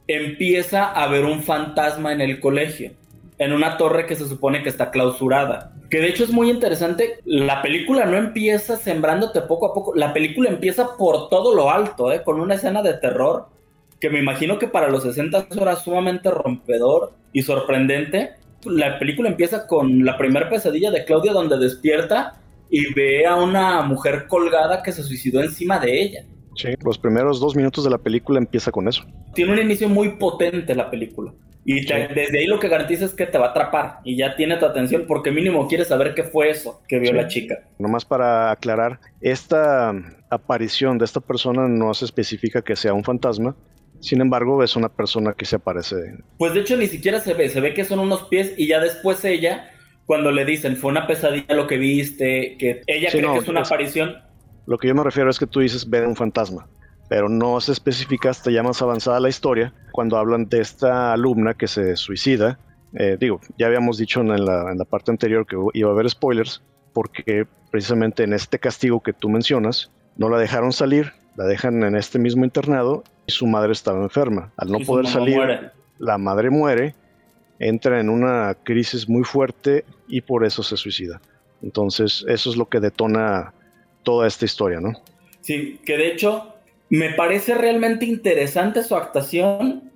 empieza 0.07 0.85
a 0.85 1.07
ver 1.07 1.25
un 1.25 1.43
fantasma 1.43 2.13
en 2.13 2.21
el 2.21 2.39
colegio, 2.39 2.93
en 3.37 3.53
una 3.53 3.77
torre 3.77 4.07
que 4.07 4.15
se 4.15 4.27
supone 4.27 4.63
que 4.63 4.69
está 4.69 4.89
clausurada. 4.89 5.71
Que 5.91 6.01
de 6.01 6.07
hecho 6.07 6.23
es 6.23 6.31
muy 6.31 6.49
interesante, 6.49 7.19
la 7.23 7.61
película 7.61 8.05
no 8.05 8.17
empieza 8.17 8.75
sembrándote 8.75 9.41
poco 9.41 9.67
a 9.67 9.73
poco, 9.75 9.93
la 9.93 10.13
película 10.13 10.49
empieza 10.49 10.97
por 10.97 11.29
todo 11.29 11.53
lo 11.53 11.69
alto, 11.69 12.11
¿eh? 12.11 12.23
con 12.23 12.39
una 12.39 12.55
escena 12.55 12.81
de 12.81 12.95
terror 12.95 13.49
que 13.99 14.09
me 14.09 14.17
imagino 14.17 14.57
que 14.57 14.67
para 14.67 14.89
los 14.89 15.03
60 15.03 15.45
era 15.61 15.75
sumamente 15.75 16.31
rompedor 16.31 17.13
y 17.31 17.43
sorprendente. 17.43 18.40
La 18.65 18.99
película 18.99 19.29
empieza 19.29 19.65
con 19.67 20.05
la 20.05 20.17
primera 20.17 20.49
pesadilla 20.49 20.91
de 20.91 21.03
Claudia 21.05 21.33
donde 21.33 21.57
despierta 21.57 22.39
y 22.69 22.93
ve 22.93 23.25
a 23.25 23.35
una 23.35 23.81
mujer 23.83 24.27
colgada 24.27 24.81
que 24.83 24.91
se 24.91 25.03
suicidó 25.03 25.41
encima 25.41 25.79
de 25.79 26.01
ella. 26.01 26.25
Sí, 26.55 26.69
los 26.83 26.97
primeros 26.97 27.39
dos 27.39 27.55
minutos 27.55 27.83
de 27.83 27.89
la 27.89 27.97
película 27.97 28.37
empieza 28.39 28.71
con 28.71 28.87
eso. 28.87 29.03
Tiene 29.33 29.53
un 29.53 29.59
inicio 29.59 29.87
muy 29.89 30.09
potente 30.17 30.75
la 30.75 30.89
película. 30.89 31.33
Y 31.63 31.85
te- 31.85 32.07
Sí. 32.07 32.13
desde 32.15 32.39
ahí 32.39 32.47
lo 32.47 32.59
que 32.59 32.67
garantiza 32.69 33.05
es 33.05 33.13
que 33.13 33.27
te 33.27 33.37
va 33.37 33.47
a 33.47 33.49
atrapar 33.51 33.99
y 34.03 34.17
ya 34.17 34.35
tiene 34.35 34.57
tu 34.57 34.65
atención 34.65 35.05
porque 35.07 35.31
mínimo 35.31 35.67
quieres 35.67 35.89
saber 35.89 36.15
qué 36.15 36.23
fue 36.23 36.49
eso 36.49 36.81
que 36.87 36.97
vio 36.97 37.11
Sí. 37.11 37.15
la 37.15 37.27
chica. 37.27 37.59
Nomás 37.77 38.03
para 38.03 38.49
aclarar, 38.51 38.99
esta 39.21 39.93
aparición 40.29 40.97
de 40.97 41.05
esta 41.05 41.19
persona 41.19 41.67
no 41.67 41.93
se 41.93 42.05
especifica 42.05 42.61
que 42.63 42.75
sea 42.75 42.93
un 42.93 43.03
fantasma, 43.03 43.55
sin 44.01 44.19
embargo 44.21 44.63
es 44.63 44.75
una 44.75 44.89
persona 44.89 45.33
que 45.33 45.45
se 45.45 45.55
aparece. 45.55 45.95
Pues 46.37 46.53
de 46.53 46.59
hecho 46.61 46.75
ni 46.75 46.87
siquiera 46.87 47.19
se 47.21 47.33
ve, 47.33 47.47
se 47.49 47.61
ve 47.61 47.73
que 47.73 47.85
son 47.85 47.99
unos 47.99 48.23
pies 48.23 48.53
y 48.57 48.67
ya 48.67 48.79
después 48.81 49.23
ella, 49.23 49.69
cuando 50.05 50.31
le 50.31 50.43
dicen 50.43 50.75
fue 50.75 50.91
una 50.91 51.07
pesadilla 51.07 51.55
lo 51.55 51.67
que 51.67 51.77
viste, 51.77 52.57
que 52.59 52.81
ella 52.87 53.09
Sí, 53.09 53.17
cree 53.19 53.27
no, 53.27 53.33
que 53.33 53.39
es 53.39 53.47
una 53.47 53.61
es- 53.61 53.67
aparición, 53.67 54.17
Lo 54.65 54.77
que 54.77 54.87
yo 54.89 54.95
me 54.95 55.03
refiero 55.03 55.29
es 55.29 55.39
que 55.39 55.47
tú 55.47 55.59
dices 55.61 55.89
ver 55.89 56.05
un 56.05 56.15
fantasma, 56.15 56.67
pero 57.09 57.29
no 57.29 57.59
se 57.61 57.71
especifica 57.71 58.29
hasta 58.29 58.51
ya 58.51 58.63
más 58.63 58.81
avanzada 58.81 59.19
la 59.19 59.29
historia 59.29 59.73
cuando 59.91 60.17
hablan 60.17 60.47
de 60.49 60.61
esta 60.61 61.13
alumna 61.13 61.53
que 61.53 61.67
se 61.67 61.95
suicida. 61.95 62.59
Eh, 62.97 63.17
digo, 63.19 63.39
ya 63.57 63.67
habíamos 63.67 63.97
dicho 63.97 64.21
en 64.21 64.27
la, 64.45 64.71
en 64.71 64.77
la 64.77 64.85
parte 64.85 65.11
anterior 65.11 65.45
que 65.47 65.55
iba 65.73 65.89
a 65.89 65.93
haber 65.93 66.09
spoilers, 66.09 66.61
porque 66.93 67.45
precisamente 67.71 68.23
en 68.23 68.33
este 68.33 68.59
castigo 68.59 69.01
que 69.01 69.13
tú 69.13 69.29
mencionas, 69.29 69.91
no 70.17 70.27
la 70.29 70.37
dejaron 70.37 70.73
salir, 70.73 71.13
la 71.37 71.45
dejan 71.45 71.83
en 71.83 71.95
este 71.95 72.19
mismo 72.19 72.43
internado 72.43 73.03
y 73.31 73.37
su 73.37 73.47
madre 73.47 73.71
estaba 73.71 74.01
enferma. 74.03 74.51
Al 74.57 74.71
no 74.71 74.79
y 74.79 74.85
poder 74.85 75.07
salir, 75.07 75.35
muere. 75.37 75.71
la 75.99 76.17
madre 76.17 76.49
muere, 76.49 76.95
entra 77.59 77.99
en 77.99 78.09
una 78.09 78.55
crisis 78.63 79.07
muy 79.07 79.23
fuerte 79.23 79.85
y 80.07 80.21
por 80.21 80.45
eso 80.45 80.63
se 80.63 80.77
suicida. 80.77 81.21
Entonces, 81.63 82.25
eso 82.27 82.49
es 82.49 82.57
lo 82.57 82.67
que 82.67 82.79
detona 82.79 83.53
toda 84.03 84.27
esta 84.27 84.45
historia, 84.45 84.79
¿no? 84.79 84.93
Sí, 85.41 85.79
que 85.85 85.97
de 85.97 86.07
hecho 86.11 86.55
me 86.89 87.13
parece 87.13 87.55
realmente 87.55 88.05
interesante 88.05 88.83
su 88.83 88.95
actuación 88.95 89.91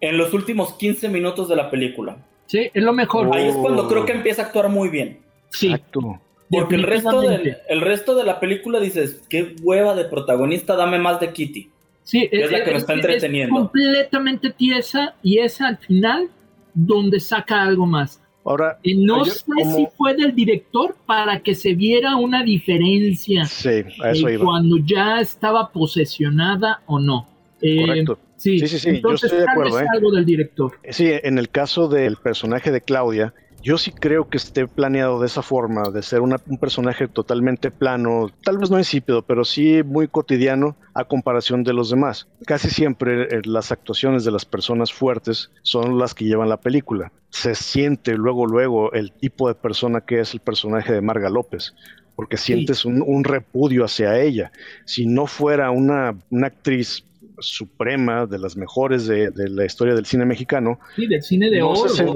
en 0.00 0.16
los 0.16 0.32
últimos 0.32 0.74
15 0.74 1.08
minutos 1.08 1.48
de 1.48 1.56
la 1.56 1.70
película. 1.70 2.16
Sí, 2.46 2.70
es 2.72 2.82
lo 2.82 2.92
mejor. 2.92 3.28
Oh. 3.28 3.34
Ahí 3.34 3.48
es 3.48 3.56
cuando 3.56 3.88
creo 3.88 4.06
que 4.06 4.12
empieza 4.12 4.42
a 4.42 4.46
actuar 4.46 4.68
muy 4.68 4.88
bien. 4.88 5.20
Sí, 5.50 5.66
Exacto. 5.66 6.20
Porque 6.50 6.74
el 6.74 6.82
resto, 6.82 7.20
del, 7.20 7.58
el 7.68 7.80
resto 7.80 8.16
de 8.16 8.24
la 8.24 8.40
película 8.40 8.80
dices, 8.80 9.22
qué 9.28 9.54
hueva 9.62 9.94
de 9.94 10.04
protagonista, 10.06 10.74
dame 10.74 10.98
más 10.98 11.20
de 11.20 11.32
Kitty. 11.32 11.70
Sí, 12.10 12.28
es 12.32 12.50
la 12.50 12.64
que 12.64 12.70
me 12.72 12.76
está 12.78 12.94
entreteniendo. 12.94 13.54
completamente 13.54 14.50
tiesa 14.50 15.14
y 15.22 15.38
es 15.38 15.60
al 15.60 15.76
final 15.78 16.28
donde 16.74 17.20
saca 17.20 17.62
algo 17.62 17.86
más. 17.86 18.20
Ahora, 18.44 18.78
Y 18.82 18.94
no 18.94 19.24
Yo- 19.24 19.30
sé 19.32 19.44
como- 19.44 19.76
si 19.76 19.86
fue 19.96 20.14
del 20.14 20.34
director 20.34 20.96
para 21.06 21.40
que 21.40 21.54
se 21.54 21.74
viera 21.74 22.16
una 22.16 22.42
diferencia 22.42 23.44
sí, 23.44 23.84
a 24.02 24.10
eso 24.10 24.26
de 24.26 24.34
iba. 24.34 24.44
cuando 24.44 24.78
ya 24.78 25.20
estaba 25.20 25.70
posesionada 25.70 26.80
o 26.86 26.98
no. 26.98 27.28
Eh, 27.62 27.80
Correcto. 27.86 28.18
Sí, 28.36 28.58
Sí, 28.58 28.66
sí, 28.68 28.78
sí, 28.78 28.88
yo 28.88 28.94
entonces 28.96 29.24
estoy 29.30 29.44
de 29.44 29.50
acuerdo, 29.52 29.80
¿eh? 29.80 29.86
algo 29.92 30.10
del 30.12 30.24
director. 30.24 30.72
Sí, 30.88 31.10
en 31.12 31.36
el 31.38 31.50
caso 31.50 31.88
del 31.88 32.16
personaje 32.16 32.70
de 32.70 32.80
Claudia, 32.80 33.34
yo 33.62 33.78
sí 33.78 33.92
creo 33.92 34.28
que 34.28 34.36
esté 34.38 34.66
planeado 34.68 35.20
de 35.20 35.26
esa 35.26 35.42
forma, 35.42 35.90
de 35.90 36.02
ser 36.02 36.20
una- 36.20 36.40
un 36.46 36.58
personaje 36.58 37.08
totalmente 37.08 37.70
plano, 37.70 38.28
tal 38.42 38.58
vez 38.58 38.70
no 38.70 38.78
insípido, 38.78 39.22
pero 39.26 39.44
sí 39.44 39.82
muy 39.84 40.08
cotidiano 40.08 40.78
a 40.94 41.04
comparación 41.04 41.62
de 41.64 41.72
los 41.74 41.90
demás. 41.90 42.28
Casi 42.46 42.70
siempre 42.70 43.24
eh, 43.24 43.42
las 43.44 43.72
actuaciones 43.72 44.24
de 44.24 44.30
las 44.30 44.44
personas 44.46 44.92
fuertes 44.92 45.50
son 45.62 45.98
las 45.98 46.14
que 46.14 46.24
llevan 46.24 46.48
la 46.48 46.60
película. 46.60 47.12
Se 47.30 47.54
siente 47.54 48.14
luego, 48.16 48.46
luego 48.46 48.92
el 48.92 49.12
tipo 49.12 49.48
de 49.48 49.54
persona 49.54 50.00
que 50.02 50.20
es 50.20 50.32
el 50.34 50.40
personaje 50.40 50.92
de 50.92 51.00
Marga 51.02 51.30
López. 51.30 51.74
Porque 52.14 52.36
sientes 52.36 52.84
un, 52.84 53.02
un 53.06 53.24
repudio 53.24 53.84
hacia 53.84 54.18
ella. 54.20 54.52
Si 54.84 55.06
no 55.06 55.26
fuera 55.26 55.70
una, 55.70 56.18
una 56.30 56.48
actriz 56.48 57.06
suprema, 57.40 58.26
de 58.26 58.38
las 58.38 58.56
mejores 58.56 59.06
de, 59.06 59.30
de 59.30 59.48
la 59.48 59.64
historia 59.64 59.94
del 59.94 60.06
cine 60.06 60.24
mexicano, 60.26 60.78
Sí, 60.96 61.06
del 61.06 61.22
cine 61.22 61.50
de 61.50 61.58
No 61.60 61.70
oro. 61.70 61.82
o 61.82 61.88
sea, 61.88 62.06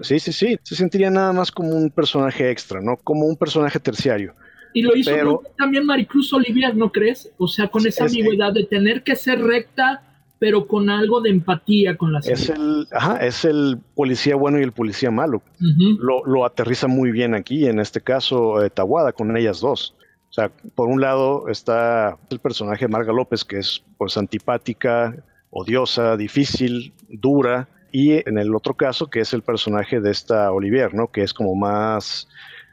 Sí, 0.00 0.18
sí, 0.18 0.32
sí. 0.32 0.58
Se 0.62 0.74
sentiría 0.74 1.10
nada 1.10 1.32
más 1.32 1.50
como 1.52 1.70
un 1.70 1.90
personaje 1.90 2.50
extra, 2.50 2.80
¿no? 2.80 2.96
Como 2.96 3.26
un 3.26 3.36
personaje 3.36 3.78
terciario. 3.80 4.34
y 4.72 4.82
lo 4.82 4.94
hizo 4.96 5.10
pero- 5.10 5.42
también 5.58 5.84
Maricruz 5.84 6.32
Olivier, 6.32 6.76
¿no 6.76 6.92
crees? 6.92 7.30
O 7.38 7.48
sea, 7.48 7.66
con 7.68 7.84
esa 7.86 8.04
Es- 8.04 8.12
ambigüedad 8.12 8.52
de 8.52 8.64
tener 8.64 9.02
que 9.02 9.16
ser 9.16 9.40
recta, 9.42 10.02
pero 10.38 10.66
con 10.68 10.88
algo 10.88 11.20
de 11.20 11.30
empatía 11.30 11.96
con 11.96 12.12
la 12.12 12.20
Es 12.20 12.48
el, 12.48 12.86
ajá, 12.92 13.16
es 13.16 13.44
el 13.44 13.78
policía 13.94 14.36
bueno 14.36 14.58
y 14.58 14.62
el 14.62 14.72
policía 14.72 15.10
malo. 15.10 15.42
Lo, 15.98 16.24
lo 16.24 16.44
aterriza 16.46 16.86
muy 16.86 17.10
bien 17.10 17.34
aquí, 17.34 17.66
en 17.66 17.78
este 17.80 18.00
caso, 18.00 18.64
eh, 18.64 18.70
Tawada, 18.70 19.12
con 19.12 19.36
ellas 19.36 19.60
dos. 19.60 19.94
O 20.30 20.32
sea, 20.32 20.50
por 20.74 20.88
un 20.88 21.00
lado 21.00 21.48
está 21.48 22.16
el 22.30 22.38
personaje 22.38 22.84
de 22.84 22.92
Marga 22.92 23.12
López, 23.12 23.44
que 23.44 23.58
es 23.58 23.82
pues 23.98 24.16
antipática, 24.16 25.16
odiosa, 25.50 26.16
difícil, 26.16 26.92
dura, 27.08 27.68
y 27.92 28.12
en 28.28 28.38
el 28.38 28.54
otro 28.54 28.74
caso, 28.74 29.10
que 29.10 29.20
es 29.20 29.32
el 29.32 29.42
personaje 29.42 30.00
de 30.00 30.12
esta 30.12 30.52
Olivier, 30.52 30.94
¿no? 30.94 31.10
Que 31.10 31.22
es 31.22 31.34
como 31.34 31.56
más 31.56 32.28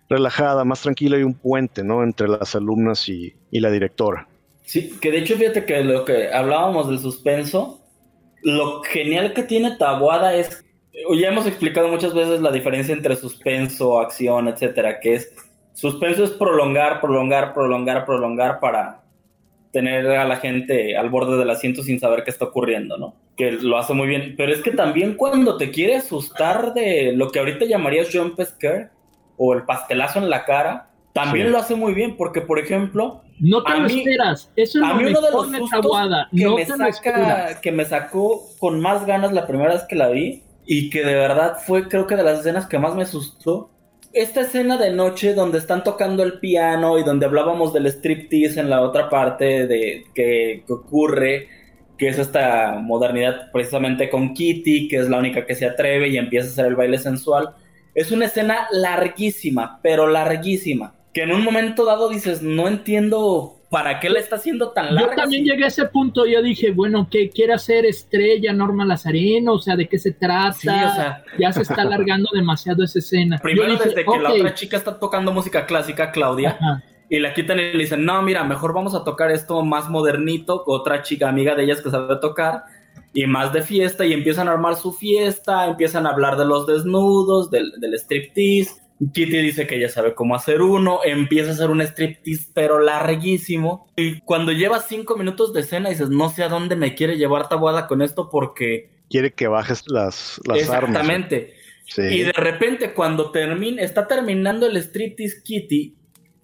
relajada, 0.08 0.64
más 0.64 0.82
tranquila 0.82 1.18
y 1.18 1.24
un 1.24 1.34
puente, 1.34 1.84
¿no? 1.84 2.04
Entre 2.04 2.28
las 2.28 2.56
alumnas 2.56 3.10
y, 3.10 3.36
y 3.50 3.60
la 3.60 3.72
directora. 3.72 4.28
Sí, 4.64 4.98
que 5.02 5.12
de 5.12 5.20
hecho 5.20 5.36
fíjate 5.38 5.66
que 5.66 5.84
lo 5.84 6.06
que 6.06 6.32
hablábamos 6.32 6.90
del 6.90 7.00
suspenso, 7.00 7.82
lo 8.44 8.84
genial 8.84 9.34
que 9.34 9.44
tiene 9.44 9.78
Tabuada 9.78 10.36
es, 10.36 10.64
ya 11.20 11.30
hemos 11.30 11.48
explicado 11.48 11.88
muchas 11.88 12.14
veces 12.14 12.42
la 12.42 12.52
diferencia 12.52 12.94
entre 12.94 13.16
suspenso, 13.16 14.00
acción, 14.00 14.48
etcétera, 14.48 15.00
que 15.00 15.16
es 15.16 15.34
Suspenso 15.78 16.24
es 16.24 16.32
prolongar, 16.32 17.00
prolongar, 17.00 17.54
prolongar, 17.54 18.04
prolongar 18.04 18.60
para 18.60 19.04
tener 19.72 20.08
a 20.08 20.26
la 20.26 20.38
gente 20.38 20.98
al 20.98 21.12
borde 21.12 21.38
del 21.38 21.52
asiento 21.52 21.84
sin 21.84 22.00
saber 22.00 22.24
qué 22.24 22.32
está 22.32 22.46
ocurriendo, 22.46 22.98
¿no? 22.98 23.14
Que 23.36 23.52
lo 23.52 23.78
hace 23.78 23.94
muy 23.94 24.08
bien. 24.08 24.34
Pero 24.36 24.52
es 24.52 24.64
que 24.64 24.72
también 24.72 25.14
cuando 25.14 25.56
te 25.56 25.70
quiere 25.70 25.98
asustar 25.98 26.74
de 26.74 27.14
lo 27.14 27.30
que 27.30 27.38
ahorita 27.38 27.66
llamarías 27.66 28.10
jump 28.12 28.42
scare 28.42 28.90
o 29.38 29.54
el 29.54 29.66
pastelazo 29.66 30.18
en 30.18 30.32
la 30.32 30.46
cara, 30.46 30.90
también 31.14 31.52
lo 31.52 31.60
hace 31.60 31.76
muy 31.76 31.94
bien, 31.94 32.18
porque 32.18 32.42
por 32.42 32.58
ejemplo. 32.58 33.22
No 33.40 33.64
te 33.64 33.78
lo 33.78 33.86
esperas. 33.86 34.52
Eso 34.56 34.80
es 34.80 34.84
a 34.84 34.96
mí 34.96 35.06
uno 35.06 35.22
de 35.22 35.32
los 35.32 35.46
que, 36.32 36.50
me 36.50 36.66
saca, 36.66 37.62
que 37.62 37.72
me 37.72 37.86
sacó 37.86 38.42
con 38.58 38.80
más 38.80 39.06
ganas 39.06 39.32
la 39.32 39.46
primera 39.46 39.74
vez 39.74 39.84
que 39.84 39.96
la 39.96 40.10
vi 40.10 40.42
y 40.66 40.90
que 40.90 41.06
de 41.06 41.14
verdad 41.14 41.60
fue, 41.64 41.88
creo 41.88 42.08
que 42.08 42.16
de 42.16 42.24
las 42.24 42.40
escenas 42.40 42.66
que 42.66 42.80
más 42.80 42.96
me 42.96 43.04
asustó. 43.04 43.70
Esta 44.18 44.42
escena 44.42 44.78
de 44.78 44.90
noche 44.90 45.36
donde 45.36 45.60
están 45.60 45.84
tocando 45.84 46.24
el 46.24 46.40
piano 46.40 46.98
y 46.98 47.04
donde 47.04 47.28
hablábamos 47.28 47.72
del 47.72 47.86
striptease 47.86 48.60
en 48.60 48.68
la 48.68 48.82
otra 48.82 49.12
parte 49.12 49.68
de 49.68 50.06
que, 50.16 50.64
ocurre, 50.68 51.48
que 52.00 52.08
es 52.08 52.18
esta 52.18 52.80
modernidad 52.82 53.52
precisamente 53.52 54.10
con 54.10 54.34
Kitty, 54.34 54.88
que 54.88 54.98
es 54.98 55.08
la 55.08 55.20
única 55.20 55.46
que 55.46 55.54
se 55.54 55.68
atreve 55.68 56.08
y 56.08 56.18
empieza 56.18 56.48
a 56.48 56.52
hacer 56.52 56.66
el 56.66 56.76
baile 56.76 56.98
sensual. 56.98 57.54
Es 57.94 58.12
una 58.12 58.26
escena 58.26 58.68
larguísima, 58.72 59.80
pero 59.84 60.08
larguísima 60.08 60.96
que 61.14 61.22
en 61.22 61.32
un 61.32 61.44
momento 61.44 61.86
dado 61.86 62.10
dices, 62.10 62.42
no 62.42 62.68
entiendo 62.68 63.57
para 63.70 64.00
qué 64.00 64.10
le 64.10 64.20
está 64.20 64.38
haciendo 64.38 64.70
tan 64.72 64.96
larga. 64.96 65.12
Yo 65.12 65.16
también 65.16 65.44
llegué 65.44 65.66
a 65.66 65.68
ese 65.68 65.86
punto, 65.86 66.26
yo 66.26 66.42
dije, 66.42 66.72
bueno, 66.72 67.08
¿qué 67.12 67.30
quiere 67.30 67.54
hacer 67.54 67.86
Estrella, 67.86 68.54
Norma 68.54 68.86
Lazareno? 68.86 69.54
O 69.54 69.60
sea, 69.60 69.76
¿de 69.76 69.88
qué 69.88 70.00
se 70.00 70.12
trata? 70.12 71.24
ya 71.40 71.52
se 71.52 71.62
está 71.64 71.82
alargando 71.82 72.30
demasiado 72.34 72.84
esa 72.84 73.00
escena. 73.00 73.38
Primero 73.40 73.76
desde 73.76 74.06
que 74.06 74.20
la 74.20 74.32
otra 74.32 74.54
chica 74.54 74.78
está 74.78 74.98
tocando 74.98 75.34
música 75.34 75.66
clásica, 75.66 76.12
Claudia, 76.12 76.58
y 77.10 77.20
la 77.20 77.34
quitan 77.34 77.60
y 77.60 77.74
le 77.74 77.78
dicen, 77.78 78.06
no, 78.06 78.22
mira, 78.22 78.44
mejor 78.44 78.74
vamos 78.74 78.96
a 78.96 79.04
tocar 79.04 79.32
esto 79.32 79.64
más 79.64 79.90
modernito, 79.90 80.64
otra 80.66 81.02
chica 81.02 81.28
amiga 81.28 81.56
de 81.56 81.64
ellas 81.64 81.82
que 81.82 81.90
sabe 81.90 82.16
tocar, 82.18 82.64
y 83.14 83.26
más 83.26 83.52
de 83.52 83.64
fiesta, 83.64 84.06
y 84.06 84.14
empiezan 84.14 84.48
a 84.48 84.52
armar 84.52 84.76
su 84.76 84.94
fiesta, 84.94 85.66
empiezan 85.66 86.06
a 86.06 86.12
hablar 86.12 86.38
de 86.38 86.46
los 86.46 86.68
desnudos, 86.68 87.50
del, 87.50 87.72
del 87.80 87.96
striptease, 87.96 88.82
Kitty 89.14 89.38
dice 89.38 89.68
que 89.68 89.76
ella 89.76 89.90
sabe 89.90 90.16
cómo 90.16 90.36
hacer 90.36 90.62
uno, 90.62 91.02
empieza 91.04 91.52
a 91.52 91.54
hacer 91.54 91.70
un 91.70 91.82
striptease 91.82 92.48
pero 92.54 92.80
larguísimo. 92.80 93.88
Y 93.96 94.20
cuando 94.22 94.52
lleva 94.52 94.80
cinco 94.82 95.16
minutos 95.18 95.54
de 95.54 95.62
escena 95.62 95.90
dices 95.90 96.10
no 96.10 96.30
sé 96.30 96.44
a 96.44 96.50
dónde 96.50 96.76
me 96.76 96.96
quiere 96.96 97.18
llevar 97.18 97.48
Tabuada 97.48 97.88
con 97.88 98.02
esto 98.02 98.30
porque 98.30 98.90
quiere 99.10 99.32
que 99.32 99.48
bajes 99.48 99.84
las, 99.88 100.40
las 100.46 100.60
exactamente. 100.60 101.54
Y 101.96 102.24
de 102.24 102.34
repente 102.34 102.94
cuando 102.94 103.32
termina 103.32 103.82
está 103.82 104.08
terminando 104.08 104.66
el 104.66 104.76
striptease 104.78 105.42
Kitty 105.44 105.96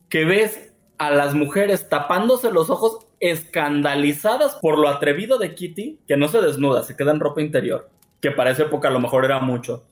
que 0.07 0.25
ves 0.25 0.73
a 0.97 1.09
las 1.09 1.33
mujeres 1.33 1.89
tapándose 1.89 2.51
los 2.51 2.69
ojos 2.69 3.07
escandalizadas 3.19 4.55
por 4.61 4.77
lo 4.77 4.87
atrevido 4.87 5.37
de 5.39 5.55
Kitty 5.55 5.99
que 6.07 6.17
no 6.17 6.27
se 6.27 6.39
desnuda 6.39 6.83
se 6.83 6.95
queda 6.95 7.11
en 7.11 7.19
ropa 7.19 7.41
interior 7.41 7.89
que 8.21 8.31
para 8.31 8.51
esa 8.51 8.63
época 8.63 8.89
a 8.89 8.91
lo 8.91 8.99
mejor 8.99 9.25
era 9.25 9.39
mucho 9.39 9.85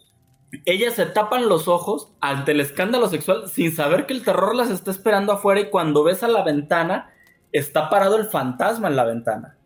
ellas 0.66 0.96
se 0.96 1.06
tapan 1.06 1.48
los 1.48 1.68
ojos 1.68 2.10
ante 2.20 2.52
el 2.52 2.60
escándalo 2.60 3.08
sexual 3.08 3.48
sin 3.48 3.72
saber 3.72 4.06
que 4.06 4.14
el 4.14 4.24
terror 4.24 4.56
las 4.56 4.70
está 4.70 4.92
esperando 4.92 5.32
afuera 5.32 5.62
y 5.62 5.70
cuando 5.70 6.04
ves 6.04 6.24
a 6.24 6.28
la 6.28 6.44
ventana 6.44 7.10
está 7.52 7.90
parado 7.90 8.18
el 8.18 8.26
fantasma 8.26 8.88
en 8.88 8.96
la 8.96 9.06
ventana. 9.06 9.58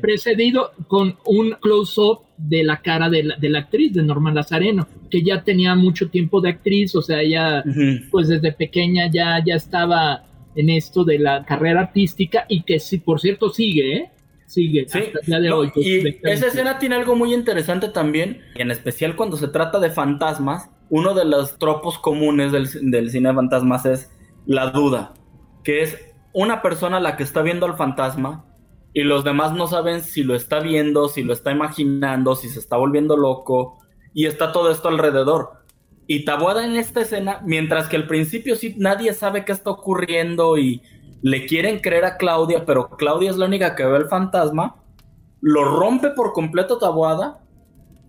Precedido 0.00 0.72
con 0.88 1.16
un 1.24 1.52
close-up 1.60 2.22
de 2.36 2.64
la 2.64 2.82
cara 2.82 3.08
de 3.08 3.22
la, 3.22 3.58
actriz, 3.60 3.92
de 3.92 4.02
Norma 4.02 4.32
Lazareno, 4.32 4.88
que 5.08 5.22
ya 5.22 5.44
tenía 5.44 5.76
mucho 5.76 6.08
tiempo 6.08 6.40
de 6.40 6.50
actriz, 6.50 6.94
o 6.96 7.02
sea, 7.02 7.20
ella 7.20 7.62
pues 8.10 8.28
desde 8.28 8.50
pequeña 8.52 9.08
ya, 9.12 9.40
ya 9.44 9.54
estaba 9.54 10.24
en 10.56 10.70
esto 10.70 11.04
de 11.04 11.20
la 11.20 11.44
carrera 11.44 11.82
artística 11.82 12.46
y 12.48 12.62
que 12.62 12.80
sí, 12.80 12.98
por 12.98 13.20
cierto, 13.20 13.50
sigue, 13.50 13.96
¿eh? 13.96 14.10
Sigue 14.50 14.84
de 15.26 15.52
hoy. 15.52 15.70
y 15.76 16.08
esa 16.28 16.48
escena 16.48 16.80
tiene 16.80 16.96
algo 16.96 17.14
muy 17.14 17.32
interesante 17.32 17.88
también, 17.88 18.42
en 18.56 18.72
especial 18.72 19.14
cuando 19.14 19.36
se 19.36 19.46
trata 19.46 19.78
de 19.78 19.90
fantasmas. 19.90 20.70
Uno 20.88 21.14
de 21.14 21.24
los 21.24 21.56
tropos 21.58 21.98
comunes 21.98 22.50
del, 22.50 22.66
cine 23.10 23.28
de 23.28 23.34
fantasmas 23.34 23.86
es 23.86 24.10
la 24.46 24.70
duda, 24.70 25.14
que 25.62 25.82
es 25.82 25.96
una 26.32 26.62
persona 26.62 26.98
la 26.98 27.16
que 27.16 27.22
está 27.22 27.42
viendo 27.42 27.64
al 27.64 27.76
fantasma 27.76 28.44
y 28.92 29.04
los 29.04 29.22
demás 29.22 29.52
no 29.52 29.68
saben 29.68 30.02
si 30.02 30.24
lo 30.24 30.34
está 30.34 30.58
viendo, 30.58 31.08
si 31.08 31.22
lo 31.22 31.32
está 31.32 31.52
imaginando, 31.52 32.34
si 32.34 32.48
se 32.48 32.58
está 32.58 32.76
volviendo 32.76 33.16
loco 33.16 33.78
y 34.12 34.26
está 34.26 34.50
todo 34.50 34.72
esto 34.72 34.88
alrededor. 34.88 35.60
Y 36.08 36.24
Tabuada 36.24 36.64
en 36.64 36.74
esta 36.74 37.02
escena, 37.02 37.40
mientras 37.44 37.86
que 37.86 37.94
al 37.94 38.08
principio 38.08 38.56
sí 38.56 38.74
nadie 38.78 39.12
sabe 39.14 39.44
qué 39.44 39.52
está 39.52 39.70
ocurriendo 39.70 40.58
y 40.58 40.82
le 41.22 41.46
quieren 41.46 41.80
creer 41.80 42.04
a 42.04 42.16
Claudia, 42.16 42.64
pero 42.64 42.90
Claudia 42.90 43.30
es 43.30 43.36
la 43.36 43.46
única 43.46 43.74
que 43.74 43.84
ve 43.84 43.98
el 43.98 44.08
fantasma, 44.08 44.76
lo 45.40 45.64
rompe 45.64 46.10
por 46.10 46.32
completo 46.32 46.78
Tabuada, 46.78 47.40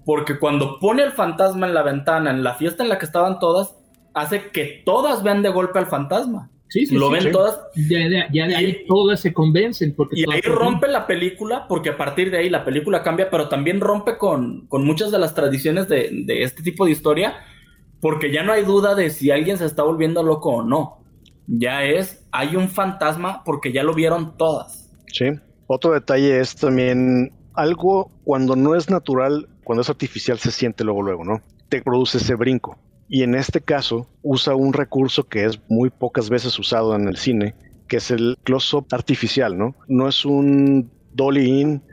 porque 0.06 0.39
cuando 0.39 0.80
pone 0.80 1.03
el 1.03 1.12
fantasma 1.12 1.68
en 1.68 1.74
la 1.74 1.84
ventana, 1.84 2.32
en 2.32 2.44
la 2.44 2.56
fiesta 2.56 2.84
en 2.84 2.89
la 2.89 2.98
que 2.98 3.06
estaban 3.06 3.39
todas, 3.39 3.75
hace 4.13 4.50
que 4.51 4.82
todas 4.86 5.24
vean 5.24 5.41
de 5.41 5.50
golpe 5.50 5.80
al 5.80 5.88
fantasma. 5.88 6.50
Sí, 6.70 6.86
sí, 6.86 6.96
lo 6.96 7.10
ven 7.10 7.34
todas. 7.34 7.60
Ya 7.75 8.48
de, 8.48 8.56
ahí 8.56 8.86
todas 8.88 9.20
se 9.20 9.34
convencen. 9.34 9.94
Porque 9.94 10.22
y 10.22 10.32
ahí 10.32 10.39
rompe 10.39 10.88
la 10.88 11.06
película, 11.06 11.68
porque 11.68 11.89
a 11.89 11.98
partir 11.98 12.32
de 12.32 12.38
ahí 12.38 12.50
la 12.50 12.63
película 12.63 13.03
cambia, 13.03 13.30
pero 13.30 13.50
también 13.50 13.82
rompe 13.82 14.18
con, 14.18 14.68
con 14.68 14.86
muchas 14.86 15.12
de 15.12 15.20
las 15.20 15.36
tradiciones 15.36 15.89
de, 15.89 16.10
de, 16.25 16.44
este 16.44 16.63
tipo 16.63 16.86
de 16.86 16.91
historia, 16.91 17.36
porque 18.00 18.32
ya 18.32 18.44
no 18.44 18.53
hay 18.53 18.63
duda 18.63 18.96
de 18.96 19.10
si 19.10 19.32
alguien 19.32 19.58
se 19.58 19.65
está 19.65 19.84
volviendo 19.84 20.24
loco 20.24 20.50
o 20.50 20.63
no 20.63 21.00
ya 21.51 21.84
es, 21.84 22.25
hay 22.31 22.55
un 22.55 22.70
fantasma 22.70 23.43
porque 23.43 23.74
ya 23.74 23.84
lo 23.84 23.93
vieron 23.93 24.38
todas. 24.38 24.89
Sí. 25.08 25.25
Otro 25.67 25.93
detalle 25.93 26.39
es 26.39 26.55
también 26.55 27.34
algo 27.53 28.10
cuando 28.24 28.55
no 28.55 28.75
es 28.75 28.89
natural, 28.89 29.50
cuando 29.63 29.81
es 29.81 29.89
artificial 29.89 30.39
se 30.39 30.51
siente 30.51 30.84
luego 30.84 31.01
luego, 31.01 31.25
¿no? 31.25 31.41
Te 31.70 31.81
produce 31.81 32.17
ese 32.17 32.36
brinco. 32.36 32.77
Y 33.10 33.24
en 33.24 33.36
este 33.36 33.60
caso 33.60 34.08
usa 34.22 34.55
un 34.55 34.72
recurso 34.72 35.27
que 35.27 35.46
es 35.46 35.60
muy 35.67 35.89
pocas 35.89 36.29
veces 36.29 36.58
usado 36.58 36.96
en 36.96 37.08
el 37.08 37.17
cine, 37.17 37.55
que 37.89 37.98
es 37.98 38.12
el 38.12 38.38
close-up 38.43 38.88
artificial, 38.91 39.58
¿no? 39.58 39.75
No 39.89 40.08
es 40.08 40.24
un 40.24 40.89
dolly 41.13 41.62
in, 41.62 41.84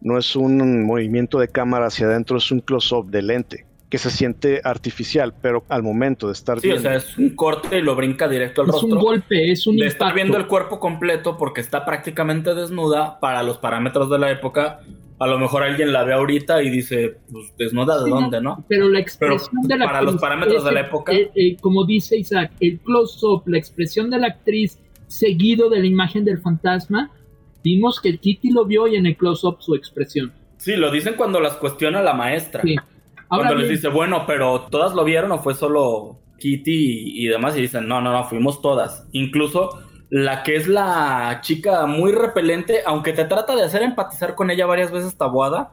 no 0.00 0.18
es 0.18 0.34
un 0.34 0.84
movimiento 0.84 1.38
de 1.38 1.48
cámara 1.48 1.86
hacia 1.86 2.06
adentro, 2.06 2.38
es 2.38 2.50
un 2.50 2.60
close-up 2.60 3.10
de 3.10 3.22
lente 3.22 3.66
que 3.94 3.98
se 3.98 4.10
siente 4.10 4.60
artificial, 4.64 5.32
pero 5.40 5.62
al 5.68 5.84
momento 5.84 6.26
de 6.26 6.32
estar 6.32 6.58
sí, 6.58 6.68
o 6.68 6.80
sea, 6.80 6.96
es 6.96 7.16
un 7.16 7.36
corte 7.36 7.78
y 7.78 7.80
lo 7.80 7.94
brinca 7.94 8.26
directo 8.26 8.62
al 8.62 8.66
rostro. 8.66 8.88
Es 8.88 8.92
un 8.92 8.98
golpe, 8.98 9.52
es 9.52 9.68
un 9.68 9.76
de 9.76 9.86
estar 9.86 10.12
viendo 10.12 10.36
el 10.36 10.48
cuerpo 10.48 10.80
completo 10.80 11.38
porque 11.38 11.60
está 11.60 11.84
prácticamente 11.84 12.56
desnuda 12.56 13.20
para 13.20 13.44
los 13.44 13.58
parámetros 13.58 14.10
de 14.10 14.18
la 14.18 14.32
época. 14.32 14.80
A 15.20 15.28
lo 15.28 15.38
mejor 15.38 15.62
alguien 15.62 15.92
la 15.92 16.02
ve 16.02 16.12
ahorita 16.12 16.60
y 16.64 16.70
dice, 16.70 17.18
pues 17.30 17.52
desnuda 17.56 18.02
de 18.02 18.10
dónde, 18.10 18.40
¿no? 18.40 18.64
Pero 18.68 18.88
la 18.88 18.98
expresión 18.98 19.62
de 19.62 19.78
la 19.78 19.84
para 19.84 20.02
los 20.02 20.16
parámetros 20.16 20.64
de 20.64 20.72
la 20.72 20.80
época. 20.80 21.12
Eh, 21.12 21.30
eh, 21.36 21.56
como 21.60 21.84
dice 21.84 22.16
Isaac, 22.16 22.50
el 22.58 22.80
close-up, 22.80 23.44
la 23.46 23.58
expresión 23.58 24.10
de 24.10 24.18
la 24.18 24.26
actriz 24.26 24.76
seguido 25.06 25.70
de 25.70 25.78
la 25.78 25.86
imagen 25.86 26.24
del 26.24 26.40
fantasma, 26.40 27.12
vimos 27.62 28.00
que 28.00 28.18
Kitty 28.18 28.50
lo 28.50 28.64
vio 28.64 28.88
y 28.88 28.96
en 28.96 29.06
el 29.06 29.16
close-up 29.16 29.58
su 29.60 29.76
expresión. 29.76 30.32
Sí, 30.56 30.74
lo 30.74 30.90
dicen 30.90 31.14
cuando 31.14 31.38
las 31.38 31.54
cuestiona 31.58 32.02
la 32.02 32.14
maestra. 32.14 32.60
Sí. 32.62 32.74
Cuando 33.28 33.54
les 33.54 33.68
dice, 33.68 33.88
bueno, 33.88 34.24
pero 34.26 34.62
¿todas 34.70 34.94
lo 34.94 35.04
vieron 35.04 35.32
o 35.32 35.38
fue 35.38 35.54
solo 35.54 36.18
Kitty 36.38 37.22
y, 37.22 37.26
demás? 37.26 37.56
Y 37.56 37.62
dicen, 37.62 37.88
no, 37.88 38.00
no, 38.00 38.12
no, 38.12 38.24
fuimos 38.24 38.60
todas. 38.62 39.06
Incluso 39.12 39.70
la 40.10 40.42
que 40.42 40.56
es 40.56 40.68
la 40.68 41.40
chica 41.42 41.86
muy 41.86 42.12
repelente, 42.12 42.82
aunque 42.86 43.12
te 43.12 43.24
trata 43.24 43.56
de 43.56 43.64
hacer 43.64 43.82
empatizar 43.82 44.34
con 44.34 44.50
ella 44.50 44.66
varias 44.66 44.92
veces 44.92 45.16
tabuada, 45.16 45.72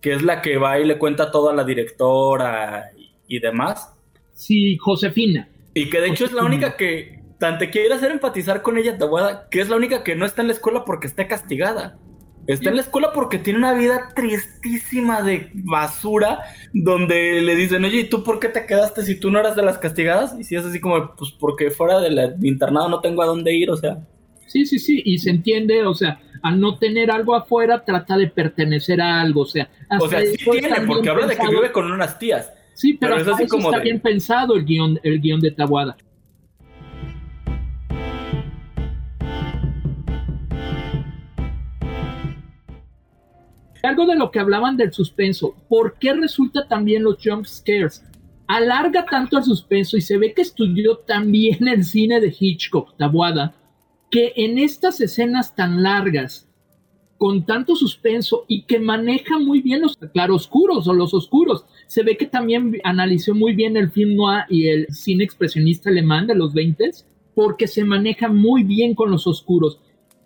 que 0.00 0.12
es 0.12 0.22
la 0.22 0.42
que 0.42 0.58
va 0.58 0.78
y 0.78 0.84
le 0.84 0.98
cuenta 0.98 1.30
todo 1.30 1.50
a 1.50 1.54
la 1.54 1.64
directora 1.64 2.90
y, 3.26 3.38
demás. 3.40 3.92
Sí, 4.34 4.76
Josefina. 4.76 5.48
Y 5.74 5.88
que 5.88 6.00
de 6.00 6.08
hecho 6.08 6.26
es 6.26 6.32
la 6.32 6.44
única 6.44 6.76
que 6.76 7.22
tanto 7.38 7.64
quiere 7.70 7.94
hacer 7.94 8.10
empatizar 8.10 8.62
con 8.62 8.78
ella 8.78 8.98
tabuada, 8.98 9.48
que 9.50 9.60
es 9.60 9.68
la 9.68 9.76
única 9.76 10.04
que 10.04 10.14
no 10.14 10.26
está 10.26 10.42
en 10.42 10.48
la 10.48 10.54
escuela 10.54 10.84
porque 10.84 11.06
está 11.06 11.26
castigada. 11.26 11.98
Está 12.46 12.70
en 12.70 12.76
la 12.76 12.82
escuela 12.82 13.12
porque 13.12 13.38
tiene 13.38 13.60
una 13.60 13.72
vida 13.72 14.08
tristísima 14.14 15.22
de 15.22 15.50
basura, 15.54 16.40
donde 16.72 17.40
le 17.40 17.54
dicen, 17.54 17.84
oye, 17.84 18.00
¿y 18.00 18.08
tú 18.08 18.24
por 18.24 18.40
qué 18.40 18.48
te 18.48 18.66
quedaste 18.66 19.04
si 19.04 19.14
tú 19.14 19.30
no 19.30 19.38
eras 19.38 19.54
de 19.54 19.62
las 19.62 19.78
castigadas? 19.78 20.34
Y 20.38 20.44
si 20.44 20.56
es 20.56 20.64
así 20.64 20.80
como, 20.80 21.14
pues 21.14 21.30
porque 21.38 21.70
fuera 21.70 22.00
del 22.00 22.36
internado 22.42 22.88
no 22.88 23.00
tengo 23.00 23.22
a 23.22 23.26
dónde 23.26 23.54
ir, 23.54 23.70
o 23.70 23.76
sea. 23.76 23.98
Sí, 24.46 24.66
sí, 24.66 24.78
sí, 24.78 25.02
y 25.04 25.18
se 25.18 25.30
entiende, 25.30 25.84
o 25.86 25.94
sea, 25.94 26.20
al 26.42 26.60
no 26.60 26.78
tener 26.78 27.10
algo 27.10 27.34
afuera, 27.34 27.84
trata 27.84 28.16
de 28.16 28.26
pertenecer 28.26 29.00
a 29.00 29.20
algo, 29.20 29.42
o 29.42 29.46
sea. 29.46 29.70
O 30.00 30.08
sea, 30.08 30.20
sí 30.20 30.36
tiene, 30.36 30.80
porque 30.86 31.08
habla 31.08 31.26
de 31.26 31.36
que 31.36 31.48
vive 31.48 31.70
con 31.70 31.90
unas 31.90 32.18
tías. 32.18 32.52
Sí, 32.74 32.94
pero, 32.94 33.16
es 33.16 33.28
así 33.28 33.46
como 33.46 33.70
está 33.70 33.82
bien 33.82 34.00
pensado 34.00 34.56
el 34.56 34.64
guion, 34.64 34.98
el 35.04 35.20
guion 35.20 35.40
de 35.40 35.52
Tabuada. 35.52 35.96
Algo 43.82 44.06
de 44.06 44.16
lo 44.16 44.30
que 44.30 44.38
hablaban 44.38 44.76
del 44.76 44.92
suspenso, 44.92 45.54
¿por 45.68 45.98
qué 45.98 46.12
resulta 46.14 46.68
también 46.68 47.02
los 47.02 47.18
jump 47.22 47.46
scares? 47.46 48.04
alarga 48.46 49.06
tanto 49.06 49.38
el 49.38 49.44
suspenso 49.44 49.96
y 49.96 50.02
se 50.02 50.18
ve 50.18 50.34
que 50.34 50.42
estudió 50.42 50.98
también 50.98 51.66
el 51.68 51.84
cine 51.84 52.20
de 52.20 52.34
Hitchcock, 52.38 52.96
Tabuada, 52.98 53.54
que 54.10 54.32
en 54.36 54.58
estas 54.58 55.00
escenas 55.00 55.54
tan 55.54 55.82
largas, 55.82 56.48
con 57.16 57.46
tanto 57.46 57.76
suspenso 57.76 58.44
y 58.48 58.64
que 58.64 58.78
maneja 58.78 59.38
muy 59.38 59.62
bien 59.62 59.80
los 59.80 59.96
claroscuros 59.96 60.86
o 60.88 60.92
los 60.92 61.14
oscuros, 61.14 61.64
se 61.86 62.02
ve 62.02 62.16
que 62.16 62.26
también 62.26 62.78
analizó 62.84 63.34
muy 63.34 63.54
bien 63.54 63.76
el 63.76 63.90
film 63.90 64.16
noir 64.16 64.44
y 64.50 64.66
el 64.68 64.86
cine 64.90 65.24
expresionista 65.24 65.88
alemán 65.88 66.26
de 66.26 66.34
los 66.34 66.52
20 66.52 66.90
porque 67.34 67.68
se 67.68 67.84
maneja 67.84 68.28
muy 68.28 68.64
bien 68.64 68.94
con 68.94 69.10
los 69.10 69.26
oscuros. 69.26 69.78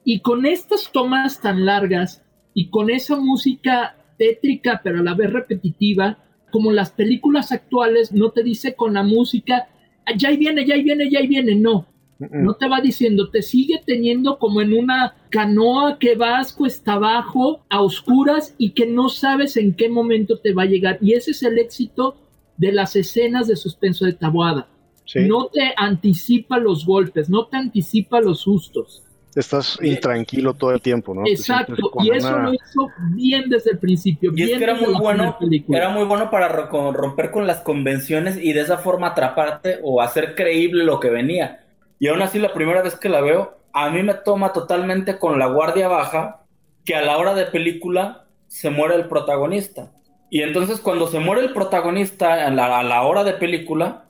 Y 0.05 0.21
con 0.21 0.47
estas 0.47 0.91
tomas 0.91 1.41
tan 1.41 1.65
largas 1.67 2.25
y 2.57 2.71
con 2.71 2.89
esa 2.89 3.17
música 3.17 3.97
tétrica 4.17 4.81
pero 4.83 5.01
a 5.01 5.03
la 5.03 5.13
vez 5.13 5.31
repetitiva, 5.31 6.19
como 6.51 6.73
las 6.73 6.91
películas 6.91 7.53
actuales, 7.53 8.13
no 8.13 8.31
te 8.31 8.43
dice 8.43 8.75
con 8.75 8.95
la 8.95 9.03
música, 9.03 9.69
ya 10.17 10.31
ahí 10.31 10.39
viene, 10.39 10.65
ya 10.65 10.75
ahí 10.75 10.83
viene, 10.83 11.11
ya 11.11 11.19
ahí 11.19 11.27
viene, 11.27 11.55
no. 11.55 11.87
No 12.19 12.55
te 12.55 12.67
va 12.67 12.81
diciendo, 12.81 13.29
te 13.29 13.43
sigue 13.43 13.83
teniendo 13.85 14.39
como 14.39 14.63
en 14.63 14.73
una 14.73 15.17
canoa 15.29 15.99
que 15.99 16.17
vas 16.17 16.55
cuesta 16.55 16.95
abajo 16.95 17.67
a 17.69 17.83
oscuras 17.83 18.55
y 18.57 18.71
que 18.71 18.87
no 18.87 19.11
sabes 19.11 19.59
en 19.59 19.75
qué 19.75 19.91
momento 19.91 20.39
te 20.39 20.55
va 20.55 20.63
a 20.63 20.67
llegar. 20.67 20.97
Y 21.03 21.13
ese 21.13 21.33
es 21.33 21.43
el 21.43 21.59
éxito 21.59 22.17
de 22.57 22.73
las 22.73 22.97
escenas 22.97 23.49
de 23.49 23.57
suspenso 23.57 24.07
de 24.07 24.15
Tabuada. 24.15 24.71
No 25.15 25.49
te 25.49 25.75
anticipa 25.77 26.59
los 26.59 26.87
golpes, 26.87 27.29
no 27.29 27.49
te 27.49 27.59
anticipa 27.59 28.23
los 28.23 28.41
sustos 28.41 29.06
estás 29.37 29.79
intranquilo 29.83 30.55
todo 30.55 30.73
el 30.73 30.81
tiempo, 30.81 31.15
¿no? 31.15 31.23
Exacto, 31.27 31.93
y 32.03 32.11
eso 32.11 32.39
lo 32.39 32.55
hizo 32.55 32.91
bien 33.11 33.49
desde 33.49 33.73
el 33.73 33.79
principio. 33.79 34.33
Y 34.35 34.43
es 34.45 34.59
que 34.59 34.65
era 34.65 34.75
muy 34.75 34.95
bueno, 34.95 35.37
era 35.69 35.91
muy 35.91 36.05
bueno 36.05 36.31
para 36.31 36.49
romper 36.49 37.31
con 37.31 37.47
las 37.47 37.61
convenciones 37.61 38.39
y 38.43 38.53
de 38.53 38.63
esa 38.63 38.79
forma 38.79 39.09
atraparte 39.09 39.79
o 39.83 40.01
hacer 40.01 40.35
creíble 40.35 40.85
lo 40.85 41.01
que 41.01 41.11
venía. 41.11 41.65
Y 41.99 42.09
aún 42.09 42.23
así, 42.23 42.39
la 42.39 42.53
primera 42.53 42.83
vez 42.83 42.97
que 42.97 43.09
la 43.09 43.21
veo, 43.21 43.59
a 43.73 43.91
mí 43.91 44.03
me 44.03 44.15
toma 44.15 44.53
totalmente 44.53 45.19
con 45.19 45.39
la 45.39 45.47
guardia 45.47 45.89
baja 45.89 46.45
que 46.85 46.95
a 46.95 47.03
la 47.03 47.19
hora 47.19 47.35
de 47.35 47.47
película 47.47 48.25
se 48.47 48.71
muere 48.71 48.95
el 48.95 49.07
protagonista. 49.07 49.93
Y 50.31 50.43
entonces 50.43 50.81
cuando 50.81 51.09
se 51.09 51.19
muere 51.19 51.43
el 51.43 51.53
protagonista 51.53 52.47
a 52.47 52.51
la, 52.51 52.79
a 52.79 52.83
la 52.83 53.03
hora 53.03 53.23
de 53.23 53.35
película, 53.35 54.07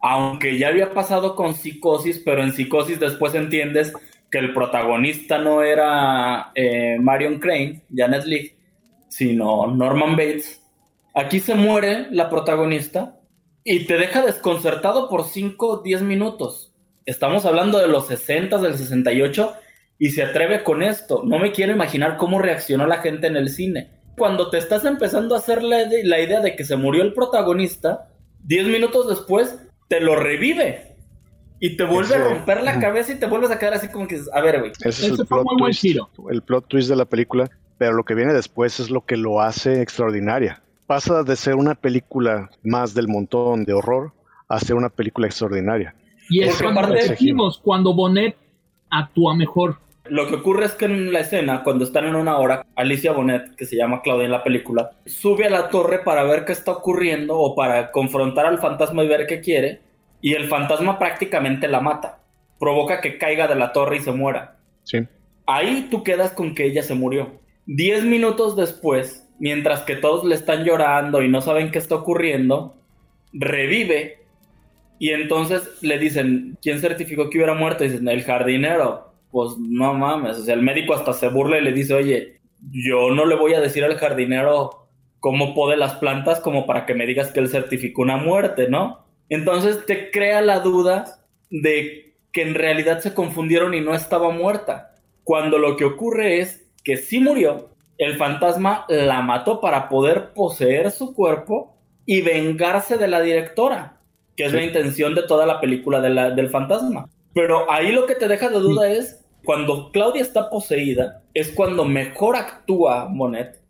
aunque 0.00 0.58
ya 0.58 0.68
había 0.68 0.92
pasado 0.92 1.34
con 1.34 1.54
psicosis, 1.54 2.22
pero 2.24 2.42
en 2.42 2.52
psicosis 2.52 3.00
después 3.00 3.34
entiendes 3.34 3.92
que 4.30 4.38
el 4.38 4.52
protagonista 4.52 5.38
no 5.38 5.62
era 5.62 6.52
eh, 6.54 6.98
Marion 7.00 7.38
Crane, 7.38 7.82
Janet 7.94 8.24
Leigh, 8.24 8.56
sino 9.08 9.66
Norman 9.66 10.16
Bates. 10.16 10.62
Aquí 11.14 11.40
se 11.40 11.54
muere 11.54 12.08
la 12.10 12.28
protagonista 12.28 13.16
y 13.64 13.86
te 13.86 13.96
deja 13.96 14.24
desconcertado 14.24 15.08
por 15.08 15.24
5 15.24 15.66
o 15.66 15.82
10 15.82 16.02
minutos. 16.02 16.72
Estamos 17.06 17.46
hablando 17.46 17.78
de 17.78 17.88
los 17.88 18.06
60, 18.06 18.58
del 18.58 18.76
68, 18.76 19.54
y 19.98 20.10
se 20.10 20.22
atreve 20.22 20.62
con 20.62 20.82
esto. 20.82 21.22
No 21.24 21.38
me 21.38 21.52
quiero 21.52 21.72
imaginar 21.72 22.18
cómo 22.18 22.38
reaccionó 22.38 22.86
la 22.86 22.98
gente 22.98 23.26
en 23.26 23.36
el 23.36 23.48
cine. 23.48 23.90
Cuando 24.16 24.50
te 24.50 24.58
estás 24.58 24.84
empezando 24.84 25.34
a 25.34 25.38
hacer 25.38 25.62
la, 25.62 25.88
la 26.04 26.20
idea 26.20 26.40
de 26.40 26.54
que 26.54 26.64
se 26.64 26.76
murió 26.76 27.02
el 27.02 27.14
protagonista, 27.14 28.08
10 28.44 28.66
minutos 28.66 29.08
después 29.08 29.58
te 29.88 30.00
lo 30.00 30.16
revive 30.16 30.87
y 31.60 31.76
te 31.76 31.84
vuelve 31.84 32.14
a 32.14 32.18
romper 32.18 32.62
la 32.62 32.78
cabeza 32.78 33.12
y 33.12 33.16
te 33.16 33.26
vuelves 33.26 33.50
a 33.50 33.58
quedar 33.58 33.74
así 33.74 33.88
como 33.88 34.06
que, 34.06 34.20
a 34.32 34.40
ver, 34.40 34.60
güey. 34.60 34.72
Ese 34.80 35.06
es 35.06 35.18
el 35.18 35.26
plot, 35.26 35.46
twist, 35.58 35.84
el 36.30 36.42
plot 36.42 36.68
twist 36.68 36.88
de 36.88 36.96
la 36.96 37.04
película, 37.04 37.50
pero 37.78 37.92
lo 37.92 38.04
que 38.04 38.14
viene 38.14 38.32
después 38.32 38.78
es 38.80 38.90
lo 38.90 39.04
que 39.04 39.16
lo 39.16 39.40
hace 39.40 39.82
extraordinaria. 39.82 40.62
Pasa 40.86 41.22
de 41.22 41.36
ser 41.36 41.56
una 41.56 41.74
película 41.74 42.50
más 42.62 42.94
del 42.94 43.08
montón 43.08 43.64
de 43.64 43.74
horror 43.74 44.12
a 44.48 44.58
ser 44.60 44.76
una 44.76 44.88
película 44.88 45.26
extraordinaria. 45.26 45.94
Y 46.30 46.42
es 46.42 46.60
cuando 46.62 46.88
decimos, 46.88 47.60
cuando 47.62 47.94
Bonet 47.94 48.36
actúa 48.90 49.34
mejor. 49.34 49.78
Lo 50.04 50.26
que 50.26 50.36
ocurre 50.36 50.64
es 50.64 50.72
que 50.72 50.86
en 50.86 51.12
la 51.12 51.20
escena, 51.20 51.62
cuando 51.62 51.84
están 51.84 52.06
en 52.06 52.14
una 52.14 52.38
hora, 52.38 52.64
Alicia 52.76 53.12
Bonet, 53.12 53.54
que 53.56 53.66
se 53.66 53.76
llama 53.76 54.00
Claudia 54.00 54.24
en 54.24 54.30
la 54.30 54.42
película, 54.42 54.92
sube 55.04 55.46
a 55.46 55.50
la 55.50 55.68
torre 55.68 55.98
para 55.98 56.24
ver 56.24 56.46
qué 56.46 56.52
está 56.52 56.72
ocurriendo 56.72 57.36
o 57.36 57.54
para 57.54 57.90
confrontar 57.90 58.46
al 58.46 58.58
fantasma 58.58 59.04
y 59.04 59.08
ver 59.08 59.26
qué 59.26 59.40
quiere 59.40 59.87
y 60.20 60.34
el 60.34 60.48
fantasma 60.48 60.98
prácticamente 60.98 61.68
la 61.68 61.80
mata. 61.80 62.20
Provoca 62.58 63.00
que 63.00 63.18
caiga 63.18 63.46
de 63.46 63.54
la 63.54 63.72
torre 63.72 63.96
y 63.96 64.00
se 64.00 64.12
muera. 64.12 64.58
Sí. 64.82 65.06
Ahí 65.46 65.88
tú 65.90 66.02
quedas 66.02 66.32
con 66.32 66.54
que 66.54 66.64
ella 66.64 66.82
se 66.82 66.94
murió. 66.94 67.40
Diez 67.66 68.04
minutos 68.04 68.56
después, 68.56 69.28
mientras 69.38 69.82
que 69.82 69.96
todos 69.96 70.24
le 70.24 70.34
están 70.34 70.64
llorando 70.64 71.22
y 71.22 71.28
no 71.28 71.40
saben 71.40 71.70
qué 71.70 71.78
está 71.78 71.94
ocurriendo, 71.94 72.76
revive 73.32 74.18
y 74.98 75.10
entonces 75.10 75.82
le 75.82 75.98
dicen, 75.98 76.58
¿quién 76.60 76.80
certificó 76.80 77.30
que 77.30 77.38
hubiera 77.38 77.54
muerto? 77.54 77.84
Y 77.84 77.90
dicen, 77.90 78.08
el 78.08 78.24
jardinero. 78.24 79.12
Pues 79.30 79.56
no 79.58 79.92
mames, 79.92 80.38
o 80.38 80.42
sea, 80.42 80.54
el 80.54 80.62
médico 80.62 80.94
hasta 80.94 81.12
se 81.12 81.28
burla 81.28 81.58
y 81.58 81.62
le 81.62 81.72
dice, 81.72 81.92
oye, 81.92 82.40
yo 82.70 83.10
no 83.10 83.26
le 83.26 83.36
voy 83.36 83.52
a 83.52 83.60
decir 83.60 83.84
al 83.84 83.98
jardinero 83.98 84.88
cómo 85.20 85.54
pode 85.54 85.76
las 85.76 85.96
plantas 85.96 86.40
como 86.40 86.64
para 86.64 86.86
que 86.86 86.94
me 86.94 87.06
digas 87.06 87.30
que 87.30 87.40
él 87.40 87.48
certificó 87.48 88.00
una 88.00 88.16
muerte, 88.16 88.68
¿no? 88.70 89.04
Entonces 89.28 89.84
te 89.86 90.10
crea 90.10 90.40
la 90.40 90.60
duda 90.60 91.24
de 91.50 92.16
que 92.32 92.42
en 92.42 92.54
realidad 92.54 93.00
se 93.00 93.14
confundieron 93.14 93.74
y 93.74 93.80
no 93.80 93.94
estaba 93.94 94.30
muerta. 94.30 94.94
Cuando 95.24 95.58
lo 95.58 95.76
que 95.76 95.84
ocurre 95.84 96.40
es 96.40 96.70
que 96.84 96.96
sí 96.96 97.20
murió, 97.20 97.70
el 97.98 98.16
fantasma 98.16 98.86
la 98.88 99.20
mató 99.22 99.60
para 99.60 99.88
poder 99.88 100.32
poseer 100.32 100.90
su 100.90 101.14
cuerpo 101.14 101.76
y 102.06 102.22
vengarse 102.22 102.96
de 102.96 103.08
la 103.08 103.20
directora, 103.20 104.00
que 104.36 104.46
es 104.46 104.52
la 104.52 104.62
intención 104.62 105.14
de 105.14 105.24
toda 105.24 105.44
la 105.44 105.60
película 105.60 106.00
del 106.00 106.48
fantasma. 106.48 107.08
Pero 107.34 107.70
ahí 107.70 107.92
lo 107.92 108.06
que 108.06 108.14
te 108.14 108.28
deja 108.28 108.48
de 108.48 108.58
duda 108.60 108.90
es, 108.90 109.24
cuando 109.44 109.90
Claudia 109.90 110.22
está 110.22 110.48
poseída, 110.48 111.22
es 111.34 111.50
cuando 111.50 111.84
mejor 111.84 112.36
actúa 112.36 113.08
Monet, 113.08 113.60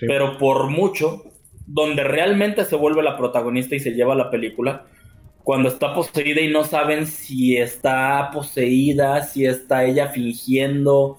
pero 0.00 0.38
por 0.38 0.70
mucho, 0.70 1.24
donde 1.66 2.04
realmente 2.04 2.64
se 2.64 2.76
vuelve 2.76 3.02
la 3.02 3.16
protagonista 3.16 3.74
y 3.74 3.80
se 3.80 3.92
lleva 3.92 4.14
la 4.14 4.30
película, 4.30 4.84
cuando 5.42 5.68
está 5.68 5.94
poseída 5.94 6.40
y 6.40 6.48
no 6.48 6.64
saben 6.64 7.06
si 7.06 7.56
está 7.56 8.30
poseída, 8.32 9.22
si 9.22 9.44
está 9.44 9.84
ella 9.84 10.08
fingiendo, 10.08 11.18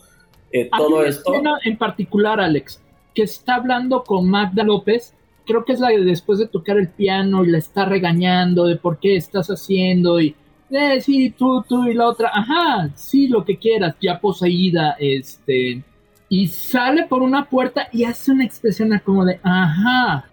eh, 0.51 0.69
todo 0.75 1.05
esto. 1.05 1.31
en 1.63 1.77
particular, 1.77 2.39
Alex, 2.39 2.81
que 3.13 3.23
está 3.23 3.55
hablando 3.55 4.03
con 4.03 4.27
Magda 4.27 4.63
López, 4.63 5.13
creo 5.45 5.63
que 5.63 5.73
es 5.73 5.79
la 5.79 5.89
de 5.89 6.03
después 6.03 6.39
de 6.39 6.47
tocar 6.47 6.77
el 6.77 6.89
piano 6.89 7.43
y 7.43 7.51
la 7.51 7.59
está 7.59 7.85
regañando 7.85 8.65
de 8.65 8.77
por 8.77 8.99
qué 8.99 9.15
estás 9.15 9.47
haciendo 9.49 10.19
y, 10.19 10.35
eh, 10.71 10.99
sí, 11.01 11.29
tú, 11.29 11.63
tú 11.67 11.85
y 11.85 11.93
la 11.93 12.07
otra, 12.07 12.31
ajá, 12.33 12.89
sí, 12.95 13.27
lo 13.27 13.45
que 13.45 13.57
quieras, 13.57 13.95
ya 14.01 14.19
poseída, 14.19 14.95
este, 14.99 15.83
y 16.29 16.47
sale 16.47 17.03
por 17.03 17.21
una 17.21 17.47
puerta 17.47 17.87
y 17.91 18.03
hace 18.05 18.31
una 18.31 18.45
expresión 18.45 18.99
como 19.05 19.23
de, 19.23 19.39
ajá, 19.43 20.29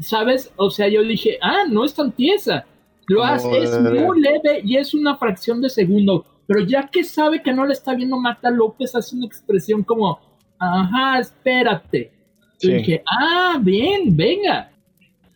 ¿sabes? 0.00 0.52
O 0.56 0.70
sea, 0.70 0.88
yo 0.88 1.02
dije, 1.02 1.38
ah, 1.40 1.64
no 1.68 1.84
es 1.84 1.94
tan 1.94 2.12
tiesa 2.12 2.66
lo 3.06 3.24
hace, 3.24 3.58
es 3.58 3.80
muy 3.80 4.20
leve 4.20 4.62
y 4.64 4.76
es 4.76 4.94
una 4.94 5.16
fracción 5.16 5.60
de 5.60 5.70
segundo. 5.70 6.24
Pero 6.46 6.64
ya 6.66 6.88
que 6.88 7.04
sabe 7.04 7.42
que 7.42 7.52
no 7.52 7.66
le 7.66 7.72
está 7.72 7.94
viendo 7.94 8.18
Marta 8.18 8.50
López, 8.50 8.94
hace 8.94 9.16
una 9.16 9.26
expresión 9.26 9.82
como, 9.82 10.18
ajá, 10.58 11.20
espérate. 11.20 12.12
Y 12.60 12.72
dije, 12.72 13.02
ah, 13.06 13.58
bien, 13.60 14.16
venga. 14.16 14.70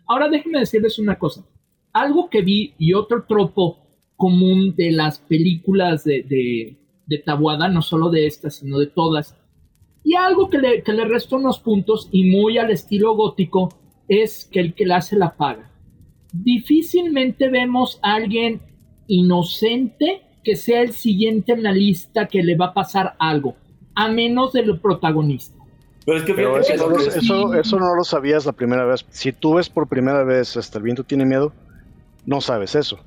Ahora 0.07 0.29
déjenme 0.29 0.61
decirles 0.61 0.99
una 0.99 1.19
cosa. 1.19 1.45
Algo 1.93 2.29
que 2.29 2.43
vi 2.43 2.75
y 2.79 2.93
otro 2.93 3.25
tropo 3.27 3.79
común 4.17 4.75
de 4.77 4.93
las 4.93 5.19
películas 5.19 6.05
de, 6.05 6.23
de, 6.23 6.77
de 7.07 7.19
Tabuada, 7.19 7.69
no 7.69 7.83
solo 7.83 8.11
de 8.11 8.27
estas, 8.27 8.57
sino 8.57 8.79
de 8.79 8.87
todas, 8.87 9.37
y 10.05 10.15
algo 10.15 10.49
que 10.49 10.59
le, 10.59 10.83
que 10.83 10.93
le 10.93 11.05
resta 11.05 11.37
unos 11.37 11.59
puntos 11.59 12.09
y 12.13 12.31
muy 12.31 12.59
al 12.59 12.71
estilo 12.71 13.15
gótico 13.17 13.69
es 14.09 14.49
que 14.51 14.61
el 14.61 14.75
que 14.75 14.87
la 14.87 14.97
hace 14.97 15.17
la 15.17 15.37
paga 15.37 15.71
difícilmente 16.43 17.49
vemos 17.49 17.99
a 18.03 18.15
alguien 18.15 18.61
inocente 19.07 20.23
que 20.45 20.57
sea 20.57 20.83
el 20.83 20.93
siguiente 20.93 21.53
en 21.53 21.63
la 21.63 21.73
lista 21.73 22.27
que 22.27 22.43
le 22.43 22.57
va 22.57 22.67
a 22.67 22.75
pasar 22.75 23.15
algo, 23.19 23.57
a 23.95 24.09
menos 24.09 24.53
del 24.53 24.79
protagonista. 24.81 25.57
Pero, 26.05 26.19
es 26.19 26.25
que 26.25 27.59
eso, 27.59 27.81
no 27.81 27.97
lo 27.97 28.05
sabías 28.05 28.47
la 28.47 28.53
primera 28.53 28.85
vez. 28.85 29.05
Si 29.11 29.33
tú 29.33 29.55
ves 29.55 29.69
por 29.69 29.89
primera 29.89 30.23
vez 30.23 30.57
hasta 30.57 30.79
el 30.79 30.85
viento 30.85 31.03
tiene 31.03 31.25
miedo, 31.25 31.53
no 32.25 32.41
sabes 32.41 32.77
eso. 32.77 33.01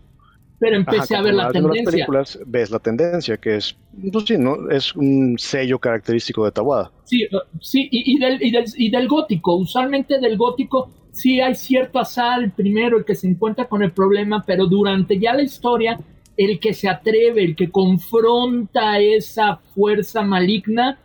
Pero 0.59 0.75
empecé 0.75 1.15
a 1.15 1.21
ver 1.21 1.33
la 1.33 1.51
tendencia. 1.51 1.83
Las 1.83 1.91
películas 1.91 2.39
ves 2.45 2.69
la 2.69 2.79
tendencia, 2.79 3.37
que 3.37 3.55
es, 3.55 3.77
pues 4.11 4.25
sí, 4.25 4.37
¿no? 4.37 4.69
Es 4.69 4.93
un 4.95 5.35
sello 5.37 5.79
característico 5.79 6.43
de 6.43 6.51
Tawada. 6.51 6.91
Sí, 7.05 7.25
uh, 7.25 7.39
sí 7.61 7.87
y, 7.91 8.19
del, 8.19 8.43
y, 8.43 8.51
del, 8.51 8.65
y 8.75 8.91
del 8.91 9.07
gótico. 9.07 9.55
Usualmente 9.55 10.19
del 10.19 10.37
gótico 10.37 10.91
sí 11.11 11.39
hay 11.41 11.55
cierto 11.55 11.99
azar, 11.99 12.51
primero 12.55 12.97
el 12.97 13.05
que 13.05 13.15
se 13.15 13.27
encuentra 13.27 13.67
con 13.67 13.83
el 13.83 13.91
problema, 13.91 14.43
pero 14.45 14.65
durante 14.65 15.19
ya 15.19 15.33
la 15.33 15.43
historia, 15.43 15.99
el 16.37 16.59
que 16.59 16.73
se 16.73 16.87
atreve, 16.87 17.43
el 17.43 17.55
que 17.55 17.69
confronta 17.69 18.99
esa 18.99 19.57
fuerza 19.57 20.21
maligna 20.21 20.99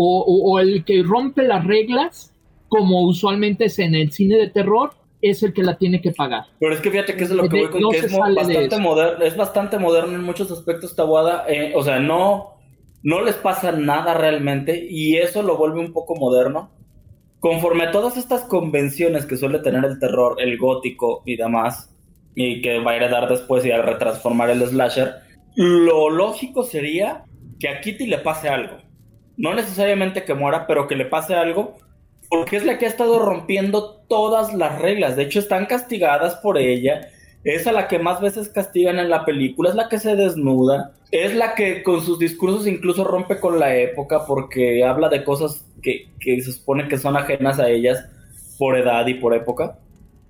o, 0.00 0.60
el 0.60 0.84
que 0.84 1.02
rompe 1.02 1.42
las 1.42 1.64
reglas, 1.64 2.32
como 2.68 3.02
usualmente 3.02 3.64
es 3.64 3.78
en 3.80 3.96
el 3.96 4.12
cine 4.12 4.36
de 4.36 4.48
terror, 4.48 4.92
es 5.20 5.42
el 5.42 5.52
que 5.52 5.62
la 5.62 5.76
tiene 5.76 6.00
que 6.00 6.12
pagar. 6.12 6.44
Pero 6.58 6.74
es 6.74 6.80
que 6.80 6.90
fíjate 6.90 7.16
que 7.16 7.24
es 7.24 7.30
lo 7.30 7.48
que 7.48 7.60
voy 7.60 7.70
con 7.70 7.90
que 7.90 7.98
es 7.98 8.12
bastante 8.16 8.78
moderno, 8.78 9.24
es 9.24 9.36
bastante 9.36 9.78
moderno 9.78 10.14
en 10.14 10.22
muchos 10.22 10.50
aspectos 10.50 10.94
Tabuada, 10.94 11.44
eh, 11.48 11.72
o 11.74 11.82
sea, 11.82 11.98
no, 11.98 12.58
no 13.02 13.22
les 13.22 13.34
pasa 13.34 13.72
nada 13.72 14.14
realmente 14.14 14.86
y 14.88 15.16
eso 15.16 15.42
lo 15.42 15.56
vuelve 15.56 15.80
un 15.80 15.92
poco 15.92 16.14
moderno. 16.16 16.70
Conforme 17.40 17.84
a 17.84 17.90
todas 17.92 18.16
estas 18.16 18.42
convenciones 18.42 19.24
que 19.24 19.36
suele 19.36 19.60
tener 19.60 19.84
el 19.84 20.00
terror, 20.00 20.36
el 20.40 20.58
gótico 20.58 21.22
y 21.24 21.36
demás, 21.36 21.94
y 22.34 22.60
que 22.62 22.78
va 22.80 22.92
a 22.92 22.96
heredar 22.96 23.28
después 23.28 23.64
y 23.64 23.70
a 23.70 23.82
retransformar 23.82 24.50
el 24.50 24.66
slasher, 24.66 25.14
lo 25.54 26.10
lógico 26.10 26.64
sería 26.64 27.24
que 27.58 27.68
a 27.68 27.80
Kitty 27.80 28.06
le 28.06 28.18
pase 28.18 28.48
algo. 28.48 28.78
No 29.36 29.54
necesariamente 29.54 30.24
que 30.24 30.34
muera, 30.34 30.66
pero 30.66 30.88
que 30.88 30.96
le 30.96 31.04
pase 31.04 31.34
algo 31.34 31.76
porque 32.28 32.56
es 32.56 32.64
la 32.64 32.78
que 32.78 32.86
ha 32.86 32.88
estado 32.88 33.18
rompiendo 33.18 34.02
todas 34.08 34.54
las 34.54 34.80
reglas. 34.80 35.16
De 35.16 35.24
hecho, 35.24 35.38
están 35.38 35.66
castigadas 35.66 36.36
por 36.36 36.58
ella. 36.58 37.08
Es 37.44 37.66
a 37.66 37.72
la 37.72 37.88
que 37.88 37.98
más 37.98 38.20
veces 38.20 38.48
castigan 38.48 38.98
en 38.98 39.08
la 39.08 39.24
película, 39.24 39.70
es 39.70 39.76
la 39.76 39.88
que 39.88 39.98
se 39.98 40.16
desnuda, 40.16 40.92
es 41.10 41.34
la 41.34 41.54
que 41.54 41.82
con 41.82 42.02
sus 42.02 42.18
discursos 42.18 42.66
incluso 42.66 43.04
rompe 43.04 43.40
con 43.40 43.58
la 43.58 43.74
época 43.76 44.26
porque 44.26 44.84
habla 44.84 45.08
de 45.08 45.24
cosas 45.24 45.64
que, 45.80 46.10
se 46.20 46.52
supone 46.52 46.88
que 46.88 46.98
son 46.98 47.16
ajenas 47.16 47.58
a 47.58 47.70
ellas 47.70 48.06
por 48.58 48.76
edad 48.76 49.06
y 49.06 49.14
por 49.14 49.34
época. 49.34 49.78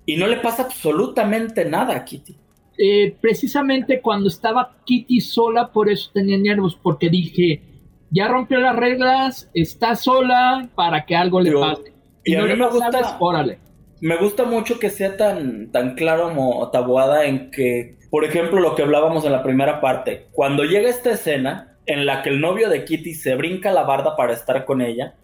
Y 0.05 0.15
no 0.15 0.27
le 0.27 0.37
pasa 0.37 0.63
absolutamente 0.63 1.65
nada 1.65 1.95
a 1.95 2.05
Kitty. 2.05 2.35
Eh, 2.77 3.13
precisamente 3.19 3.99
cuando 3.99 4.29
estaba 4.29 4.77
Kitty 4.85 5.19
sola, 5.19 5.67
por 5.67 5.89
eso 5.89 6.11
tenía 6.13 6.37
nervios, 6.37 6.79
porque 6.81 7.09
dije, 7.09 7.61
ya 8.11 8.27
rompió 8.27 8.59
las 8.59 8.75
reglas, 8.75 9.49
está 9.53 9.95
sola 9.95 10.69
para 10.75 11.05
que 11.05 11.15
algo 11.15 11.41
le 11.41 11.51
pase. 11.51 11.93
Y, 12.23 12.35
a 12.35 12.43
mí 12.43 12.55
me 12.55 12.67
gusta, 12.67 13.17
órale. 13.19 13.59
Me 14.01 14.17
gusta 14.17 14.45
mucho 14.45 14.79
que 14.79 14.89
sea 14.89 15.17
tan, 15.17 15.71
tan 15.71 15.95
claro 15.95 16.29
como 16.29 16.69
tabuada 16.71 17.25
en 17.25 17.51
que, 17.51 17.97
por 18.09 18.23
ejemplo, 18.23 18.59
lo 18.59 18.75
que 18.75 18.83
hablábamos 18.83 19.25
en 19.25 19.31
la 19.31 19.43
primera 19.43 19.81
parte, 19.81 20.27
cuando 20.31 20.63
llega 20.63 20.89
esta 20.89 21.11
escena 21.11 21.77
en 21.85 22.05
la 22.05 22.21
que 22.21 22.29
el 22.29 22.39
novio 22.39 22.69
de 22.69 22.85
Kitty 22.85 23.13
se 23.13 23.35
brinca 23.35 23.71
la 23.71 23.83
barda 23.83 24.15
para 24.15 24.33
estar 24.33 24.63
con 24.65 24.81
ella, 24.81 25.15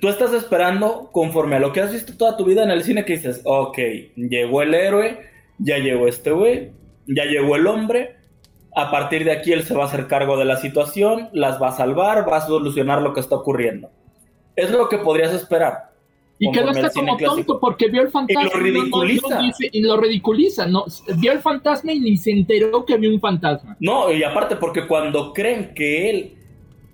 tú 0.00 0.08
estás 0.08 0.32
esperando 0.32 1.10
conforme 1.12 1.56
a 1.56 1.60
lo 1.60 1.72
que 1.72 1.80
has 1.80 1.92
visto 1.92 2.16
toda 2.16 2.36
tu 2.36 2.44
vida 2.44 2.62
en 2.62 2.70
el 2.70 2.82
cine 2.82 3.04
que 3.04 3.14
dices, 3.14 3.42
ok, 3.44 3.78
llegó 4.16 4.62
el 4.62 4.74
héroe, 4.74 5.18
ya 5.58 5.78
llegó 5.78 6.08
este 6.08 6.30
güey, 6.30 6.72
ya 7.06 7.24
llegó 7.24 7.56
el 7.56 7.66
hombre, 7.66 8.16
a 8.74 8.90
partir 8.90 9.24
de 9.24 9.32
aquí 9.32 9.52
él 9.52 9.64
se 9.64 9.74
va 9.74 9.84
a 9.84 9.86
hacer 9.86 10.06
cargo 10.06 10.36
de 10.36 10.44
la 10.44 10.56
situación, 10.56 11.28
las 11.32 11.62
va 11.62 11.68
a 11.68 11.76
salvar, 11.76 12.30
va 12.30 12.38
a 12.38 12.46
solucionar 12.46 13.02
lo 13.02 13.14
que 13.14 13.20
está 13.20 13.36
ocurriendo. 13.36 13.90
Es 14.56 14.70
lo 14.70 14.88
que 14.88 14.98
podrías 14.98 15.32
esperar. 15.32 15.94
Y 16.38 16.50
quedaste 16.50 16.90
como 16.92 17.16
tonto 17.16 17.60
porque 17.60 17.88
vio 17.88 18.02
el 18.02 18.10
fantasma. 18.10 18.42
Y 18.42 18.44
lo 18.46 18.60
ridiculiza. 18.60 19.40
y 19.72 19.82
lo 19.82 19.96
ridiculiza. 19.96 20.66
No, 20.66 20.84
vio 21.16 21.32
el 21.32 21.38
fantasma 21.40 21.92
y 21.92 22.00
ni 22.00 22.16
se 22.16 22.32
enteró 22.32 22.84
que 22.84 22.96
vio 22.96 23.10
un 23.10 23.20
fantasma. 23.20 23.76
No, 23.78 24.12
y 24.12 24.24
aparte 24.24 24.56
porque 24.56 24.86
cuando 24.86 25.32
creen 25.32 25.72
que 25.74 26.10
él, 26.10 26.34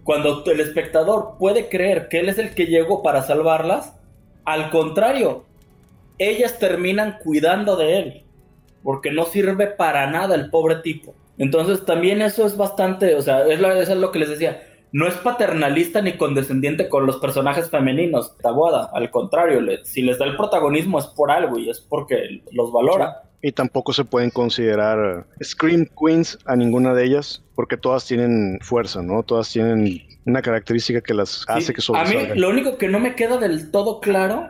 cuando 0.05 0.45
el 0.45 0.61
espectador 0.61 1.37
puede 1.39 1.69
creer 1.69 2.09
que 2.09 2.21
él 2.21 2.29
es 2.29 2.39
el 2.39 2.55
que 2.55 2.67
llegó 2.67 3.03
para 3.03 3.23
salvarlas, 3.23 3.99
al 4.45 4.71
contrario, 4.71 5.45
ellas 6.19 6.59
terminan 6.59 7.19
cuidando 7.23 7.77
de 7.77 7.99
él. 7.99 8.23
Porque 8.83 9.11
no 9.11 9.25
sirve 9.25 9.67
para 9.67 10.11
nada 10.11 10.35
el 10.35 10.51
pobre 10.51 10.77
tipo. 10.77 11.15
Entonces 11.41 11.87
también 11.87 12.21
eso 12.21 12.45
es 12.45 12.55
bastante, 12.55 13.15
o 13.15 13.23
sea, 13.23 13.47
es 13.47 13.59
lo, 13.59 13.73
eso 13.73 13.93
es 13.93 13.99
lo 13.99 14.13
que 14.13 14.19
les 14.19 14.29
decía. 14.29 14.63
No 14.93 15.07
es 15.07 15.15
paternalista 15.15 16.03
ni 16.03 16.19
condescendiente 16.19 16.91
con 16.91 17.07
los 17.07 17.17
personajes 17.17 17.71
femeninos, 17.71 18.37
Tabuada. 18.43 18.91
Al 18.93 19.11
contrario, 19.11 19.59
si 19.83 20.03
les 20.03 20.19
da 20.19 20.27
el 20.27 20.37
protagonismo 20.37 20.99
es 20.99 21.07
por 21.07 21.31
algo 21.31 21.59
y 21.59 21.71
es 21.71 21.81
porque 21.81 22.43
los 22.53 22.71
valora. 22.71 23.23
Y 23.41 23.53
tampoco 23.53 23.95
se 23.95 24.05
pueden 24.05 24.29
considerar 24.29 25.27
Scream 25.43 25.87
Queens 25.99 26.39
a 26.45 26.57
ninguna 26.57 26.93
de 26.93 27.07
ellas, 27.07 27.43
porque 27.55 27.79
todas 27.79 28.05
tienen 28.07 28.59
fuerza, 28.61 29.01
¿no? 29.01 29.23
Todas 29.23 29.51
tienen 29.51 30.03
una 30.27 30.43
característica 30.43 31.01
que 31.01 31.15
las 31.15 31.47
hace 31.49 31.73
que 31.73 31.81
sobresalgan. 31.81 32.33
A 32.33 32.35
mí 32.35 32.41
lo 32.41 32.51
único 32.51 32.77
que 32.77 32.89
no 32.89 33.01
me 33.01 33.15
queda 33.15 33.39
del 33.39 33.71
todo 33.71 34.01
claro, 34.01 34.47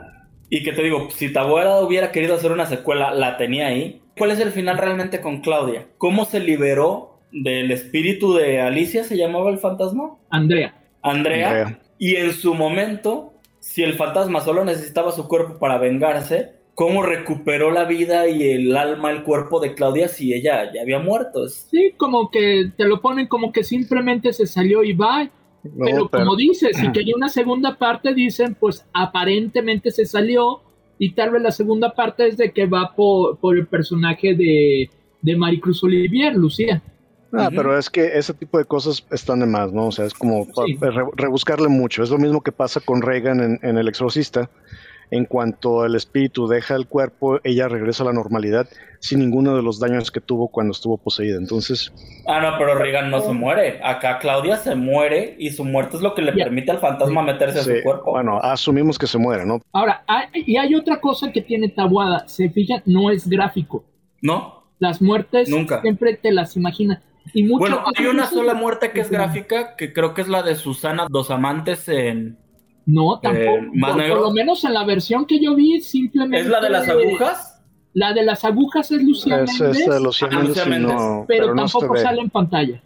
y 0.49 0.65
que 0.65 0.73
te 0.73 0.83
digo, 0.83 1.09
si 1.15 1.33
Tabuada 1.33 1.81
hubiera 1.81 2.11
querido 2.11 2.35
hacer 2.35 2.51
una 2.51 2.67
secuela, 2.67 3.15
la 3.15 3.37
tenía 3.37 3.69
ahí, 3.69 4.03
¿Cuál 4.17 4.33
es 4.33 4.41
el 4.41 4.51
final 4.51 4.79
realmente 4.79 5.21
con 5.21 5.41
Claudia? 5.41 5.87
¿Cómo 5.99 6.25
se 6.25 6.41
liberó 6.41 7.19
del 7.33 7.71
espíritu 7.71 8.35
de 8.35 8.61
Alicia? 8.61 9.05
¿Se 9.05 9.17
llamaba 9.17 9.51
el 9.51 9.59
fantasma? 9.59 10.17
Andrea. 10.31 10.75
Andrea. 11.03 11.81
Y 11.99 12.17
en 12.17 12.33
su 12.33 12.55
momento, 12.55 13.35
si 13.61 13.83
el 13.83 13.95
fantasma 13.95 14.41
solo 14.41 14.65
necesitaba 14.65 15.13
su 15.13 15.29
cuerpo 15.29 15.59
para 15.59 15.79
vengarse, 15.79 16.53
¿cómo 16.75 17.03
recuperó 17.03 17.71
la 17.71 17.85
vida 17.85 18.29
y 18.29 18.51
el 18.51 18.77
alma, 18.77 19.11
el 19.11 19.23
cuerpo 19.23 19.61
de 19.61 19.75
Claudia 19.75 20.09
si 20.09 20.33
ella 20.33 20.71
ya 20.73 20.83
había 20.83 20.99
muerto? 20.99 21.47
Sí, 21.49 21.93
como 21.97 22.31
que 22.31 22.73
te 22.77 22.85
lo 22.85 23.01
ponen 23.01 23.27
como 23.27 23.53
que 23.53 23.65
simplemente 23.65 24.33
se 24.33 24.47
salió 24.47 24.83
y 24.83 24.93
va. 24.95 25.31
pero, 25.79 26.09
como 26.09 26.37
dices, 26.37 26.77
si 26.77 26.91
quería 26.93 27.15
una 27.17 27.29
segunda 27.29 27.77
parte, 27.77 28.15
dicen, 28.15 28.57
pues 28.59 28.87
aparentemente 28.93 29.91
se 29.91 30.07
salió 30.07 30.63
y 31.01 31.13
tal 31.13 31.31
vez 31.31 31.41
la 31.41 31.51
segunda 31.51 31.95
parte 31.95 32.29
es 32.29 32.37
de 32.37 32.53
que 32.53 32.67
va 32.67 32.95
por, 32.95 33.39
por 33.39 33.57
el 33.57 33.67
personaje 33.67 34.35
de, 34.35 34.91
de 35.23 35.37
Maricruz 35.37 35.83
Olivier, 35.83 36.37
Lucía. 36.37 36.83
Ah, 37.33 37.49
pero 37.51 37.79
es 37.79 37.89
que 37.89 38.19
ese 38.19 38.35
tipo 38.35 38.59
de 38.59 38.67
cosas 38.67 39.07
están 39.11 39.41
de 39.41 39.47
más, 39.47 39.73
¿no? 39.73 39.87
O 39.87 39.93
sea, 39.93 40.05
es 40.05 40.13
como 40.13 40.47
rebuscarle 41.17 41.69
mucho. 41.69 42.03
Es 42.03 42.11
lo 42.11 42.19
mismo 42.19 42.43
que 42.43 42.53
pasa 42.53 42.81
con 42.81 43.01
Reagan 43.01 43.41
en, 43.41 43.59
en 43.63 43.79
El 43.79 43.89
Exorcista, 43.89 44.51
en 45.11 45.25
cuanto 45.25 45.85
el 45.85 45.95
espíritu 45.97 46.47
deja 46.47 46.77
el 46.77 46.87
cuerpo, 46.87 47.41
ella 47.45 47.69
regresa 47.69 48.03
a 48.03 48.07
la 48.07 48.13
normalidad 48.13 48.69
sin 49.01 49.19
ninguno 49.19 49.57
de 49.57 49.63
los 49.63 49.81
daños 49.81 50.11
que 50.11 50.21
tuvo 50.21 50.49
cuando 50.49 50.73
estuvo 50.73 50.99
poseída. 50.99 51.39
Entonces. 51.39 51.93
Ah, 52.27 52.41
no, 52.41 52.59
pero 52.59 52.75
Regan 52.75 53.11
no 53.11 53.21
se 53.21 53.33
muere. 53.33 53.81
Acá 53.83 54.19
Claudia 54.19 54.57
se 54.57 54.75
muere 54.75 55.35
y 55.39 55.51
su 55.51 55.65
muerte 55.65 55.97
es 55.97 56.03
lo 56.03 56.15
que 56.15 56.23
le 56.23 56.33
permite 56.33 56.71
al 56.71 56.79
fantasma 56.79 57.23
meterse 57.23 57.59
en 57.59 57.79
su 57.79 57.83
cuerpo. 57.83 58.13
Bueno, 58.13 58.39
asumimos 58.39 58.99
que 58.99 59.07
se 59.07 59.19
muere, 59.19 59.45
¿no? 59.45 59.61
Ahora, 59.73 60.05
y 60.35 60.57
hay 60.57 60.75
otra 60.75 61.01
cosa 61.01 61.33
que 61.33 61.41
tiene 61.41 61.71
Tabuada. 61.71 62.29
Se 62.29 62.51
fijan, 62.51 62.83
no 62.87 63.11
es 63.11 63.29
gráfico. 63.29 63.85
¿No? 64.23 64.65
Las 64.79 65.03
muertes 65.03 65.49
Nunca. 65.49 65.81
siempre 65.81 66.15
te 66.17 66.31
las 66.31 66.57
imaginas. 66.57 67.03
Y 67.33 67.49
bueno, 67.49 67.85
hay 67.97 68.07
una 68.07 68.27
sola 68.27 68.55
muerte 68.55 68.93
que 68.93 69.01
es 69.01 69.11
gráfica, 69.11 69.77
que 69.77 69.93
creo 69.93 70.15
que 70.15 70.23
es 70.23 70.29
la 70.29 70.43
de 70.43 70.57
Susana, 70.57 71.07
dos 71.09 71.31
amantes 71.31 71.89
en 71.89 72.39
no, 72.91 73.17
eh, 73.17 73.19
tampoco. 73.23 73.97
por, 73.97 74.21
lo 74.21 74.31
menos 74.33 74.65
en 74.65 74.75
la 74.75 74.85
versión 74.85 75.27
que 75.27 75.41
yo 75.41 75.55
vi, 75.55 75.81
simplemente. 75.81 76.41
¿Es 76.41 76.47
la 76.47 76.61
de 76.61 76.71
las 76.71 76.89
agujas? 76.89 77.63
La 77.93 78.13
de 78.13 78.25
las 78.25 78.45
agujas 78.45 78.91
es 78.91 79.03
Lucía 79.03 79.43
es, 79.43 79.61
Méndez. 79.61 79.87
Es 79.87 80.01
Lucía 80.01 80.29
Méndez, 80.29 80.95
pero, 81.27 81.55
tampoco 81.55 81.97
sale 81.97 82.21
en 82.21 82.31
pantalla. 82.31 82.83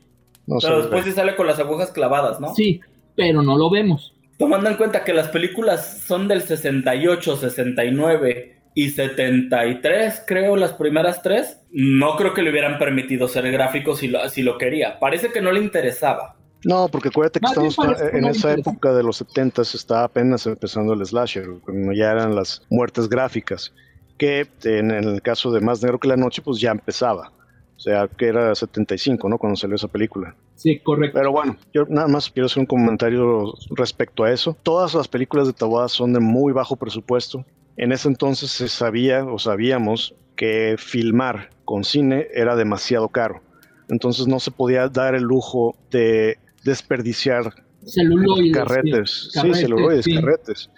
pero 0.46 0.78
después 0.78 1.04
sí 1.04 1.12
sale 1.12 1.36
con 1.36 1.46
las 1.46 1.58
agujas 1.58 1.90
clavadas, 1.90 2.40
¿no? 2.40 2.54
Sí, 2.54 2.80
pero 3.14 3.42
no 3.42 3.56
lo 3.56 3.70
vemos. 3.70 4.14
Tomando 4.38 4.68
en 4.68 4.76
cuenta 4.76 5.04
que 5.04 5.14
las 5.14 5.28
películas 5.28 6.02
son 6.06 6.26
del 6.26 6.42
68, 6.42 7.36
69 7.36 8.62
y 8.74 8.90
73, 8.90 10.24
creo, 10.26 10.56
las 10.56 10.72
primeras 10.72 11.22
tres, 11.22 11.60
no 11.70 12.16
creo 12.16 12.34
que 12.34 12.42
le 12.42 12.50
hubieran 12.50 12.78
permitido 12.78 13.28
ser 13.28 13.50
gráfico 13.52 13.94
si 13.94 14.08
lo, 14.08 14.28
si 14.28 14.42
lo 14.42 14.58
quería. 14.58 14.98
Parece 14.98 15.30
que 15.30 15.40
no 15.40 15.52
le 15.52 15.60
interesaba. 15.60 16.36
No, 16.64 16.88
porque 16.88 17.09
acuérdate 17.09 17.40
que 17.40 17.46
estamos 17.46 17.77
en 18.12 18.24
esa 18.24 18.53
época 18.53 18.92
de 18.92 19.03
los 19.03 19.18
70 19.18 19.62
estaba 19.62 20.05
apenas 20.05 20.46
empezando 20.46 20.94
el 20.94 21.05
slasher, 21.05 21.46
cuando 21.62 21.92
ya 21.92 22.11
eran 22.11 22.35
las 22.35 22.62
muertes 22.70 23.09
gráficas, 23.09 23.72
que 24.18 24.46
en 24.64 24.90
el 24.90 25.20
caso 25.22 25.53
de 25.53 25.61
Más 25.61 25.83
Negro 25.83 25.98
que 25.98 26.09
la 26.09 26.16
Noche, 26.16 26.42
pues 26.42 26.61
ya 26.61 26.70
empezaba. 26.70 27.33
O 27.77 27.81
sea, 27.81 28.09
que 28.09 28.29
era 28.29 28.55
75, 28.55 29.29
¿no? 29.29 29.37
Cuando 29.37 29.57
salió 29.57 29.77
esa 29.77 29.88
película. 29.88 30.35
Sí, 30.55 30.79
correcto. 30.79 31.18
Pero 31.18 31.33
bueno, 31.33 31.57
yo 31.72 31.85
nada 31.88 32.07
más 32.07 32.31
quiero 32.31 32.46
hacer 32.46 32.61
un 32.61 32.66
comentario 32.66 33.53
respecto 33.70 34.24
a 34.24 34.31
eso. 34.31 34.57
Todas 34.62 34.94
las 34.94 35.09
películas 35.09 35.48
de 35.48 35.53
Tawada 35.53 35.88
son 35.88 36.12
de 36.12 36.20
muy 36.20 36.53
bajo 36.53 36.77
presupuesto. 36.77 37.44
En 37.77 37.90
ese 37.90 38.09
entonces 38.09 38.53
se 38.53 38.68
sabía 38.68 39.24
o 39.24 39.38
sabíamos 39.38 40.14
que 40.37 40.77
filmar 40.79 41.50
con 41.64 41.83
cine 41.83 42.29
era 42.33 42.55
demasiado 42.55 43.09
caro. 43.09 43.42
Entonces 43.88 44.29
no 44.29 44.38
se 44.38 44.53
podía 44.53 44.88
dar 44.88 45.16
el 45.16 45.24
lujo 45.24 45.77
de 45.90 46.38
desperdiciar 46.64 47.53
celuloides, 47.87 48.53
carretes, 48.53 49.29
sí, 49.33 49.55
celuloides, 49.55 50.07
carretes. 50.07 50.70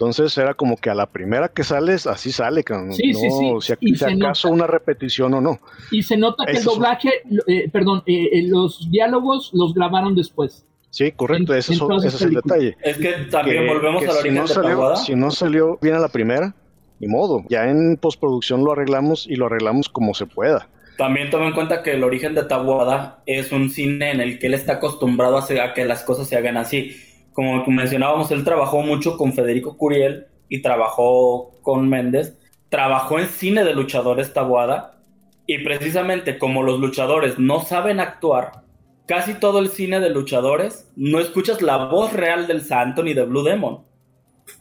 Entonces 0.00 0.36
era 0.38 0.54
como 0.54 0.78
que 0.78 0.88
a 0.88 0.94
la 0.94 1.04
primera 1.04 1.48
que 1.48 1.62
sales, 1.62 2.06
así 2.06 2.32
sale, 2.32 2.64
sí, 2.92 3.12
sí, 3.12 3.28
sí. 3.30 3.94
si, 3.94 4.04
acaso 4.04 4.48
una 4.48 4.66
repetición 4.66 5.34
o 5.34 5.42
no. 5.42 5.60
Y 5.90 6.02
se 6.02 6.16
nota 6.16 6.46
que 6.46 6.56
el 6.56 6.64
doblaje, 6.64 7.10
eh, 7.46 7.68
perdón, 7.70 8.02
eh, 8.06 8.30
eh, 8.32 8.48
los 8.48 8.90
diálogos 8.90 9.50
los 9.52 9.74
grabaron 9.74 10.14
después. 10.14 10.64
Sí, 10.88 11.12
correcto, 11.12 11.54
ese, 11.54 11.74
es 11.74 12.22
el 12.22 12.32
detalle. 12.34 12.76
Es 12.82 12.96
que 12.96 13.12
también 13.30 13.66
volvemos 13.66 14.02
a 14.04 14.06
la 14.06 14.22
si 14.22 14.30
no, 14.30 14.46
salió, 14.46 14.96
si 14.96 15.14
no 15.14 15.30
salió 15.30 15.78
bien 15.82 15.94
a 15.94 15.98
la 15.98 16.08
primera, 16.08 16.54
ni 16.98 17.06
modo, 17.06 17.44
ya 17.50 17.68
en 17.68 17.98
postproducción 17.98 18.64
lo 18.64 18.72
arreglamos 18.72 19.26
y 19.26 19.36
lo 19.36 19.46
arreglamos 19.46 19.90
como 19.90 20.14
se 20.14 20.24
pueda. 20.24 20.68
También 21.00 21.30
toma 21.30 21.46
en 21.46 21.54
cuenta 21.54 21.82
que 21.82 21.92
el 21.92 22.04
origen 22.04 22.34
de 22.34 22.44
Tabuada 22.44 23.22
es 23.24 23.52
un 23.52 23.70
cine 23.70 24.10
en 24.10 24.20
el 24.20 24.38
que 24.38 24.48
él 24.48 24.52
está 24.52 24.74
acostumbrado 24.74 25.38
a, 25.38 25.72
que 25.72 25.86
las 25.86 26.02
cosas 26.02 26.28
se 26.28 26.36
hagan 26.36 26.58
así. 26.58 26.94
Como 27.32 27.64
mencionábamos, 27.68 28.30
él 28.32 28.44
trabajó 28.44 28.82
mucho 28.82 29.16
con 29.16 29.32
Federico 29.32 29.78
Curiel 29.78 30.26
y 30.50 30.60
trabajó 30.60 31.52
con 31.62 31.88
Méndez 31.88 32.36
trabajó 32.68 33.18
en 33.18 33.28
cine 33.28 33.64
de 33.64 33.72
luchadores 33.72 34.34
Taboada 34.34 35.00
y 35.46 35.64
precisamente 35.64 36.36
como 36.36 36.62
los 36.62 36.78
luchadores 36.78 37.38
no 37.38 37.62
saben 37.62 37.98
actuar, 37.98 38.64
casi 39.06 39.32
todo 39.32 39.58
el 39.60 39.70
cine 39.70 40.00
de 40.00 40.10
luchadores 40.10 40.92
no 40.96 41.18
escuchas 41.18 41.62
la 41.62 41.86
voz 41.86 42.12
real 42.12 42.46
del 42.46 42.60
santo 42.60 43.02
ni 43.02 43.14
de 43.14 43.24
Blue 43.24 43.42
Demon. 43.42 43.86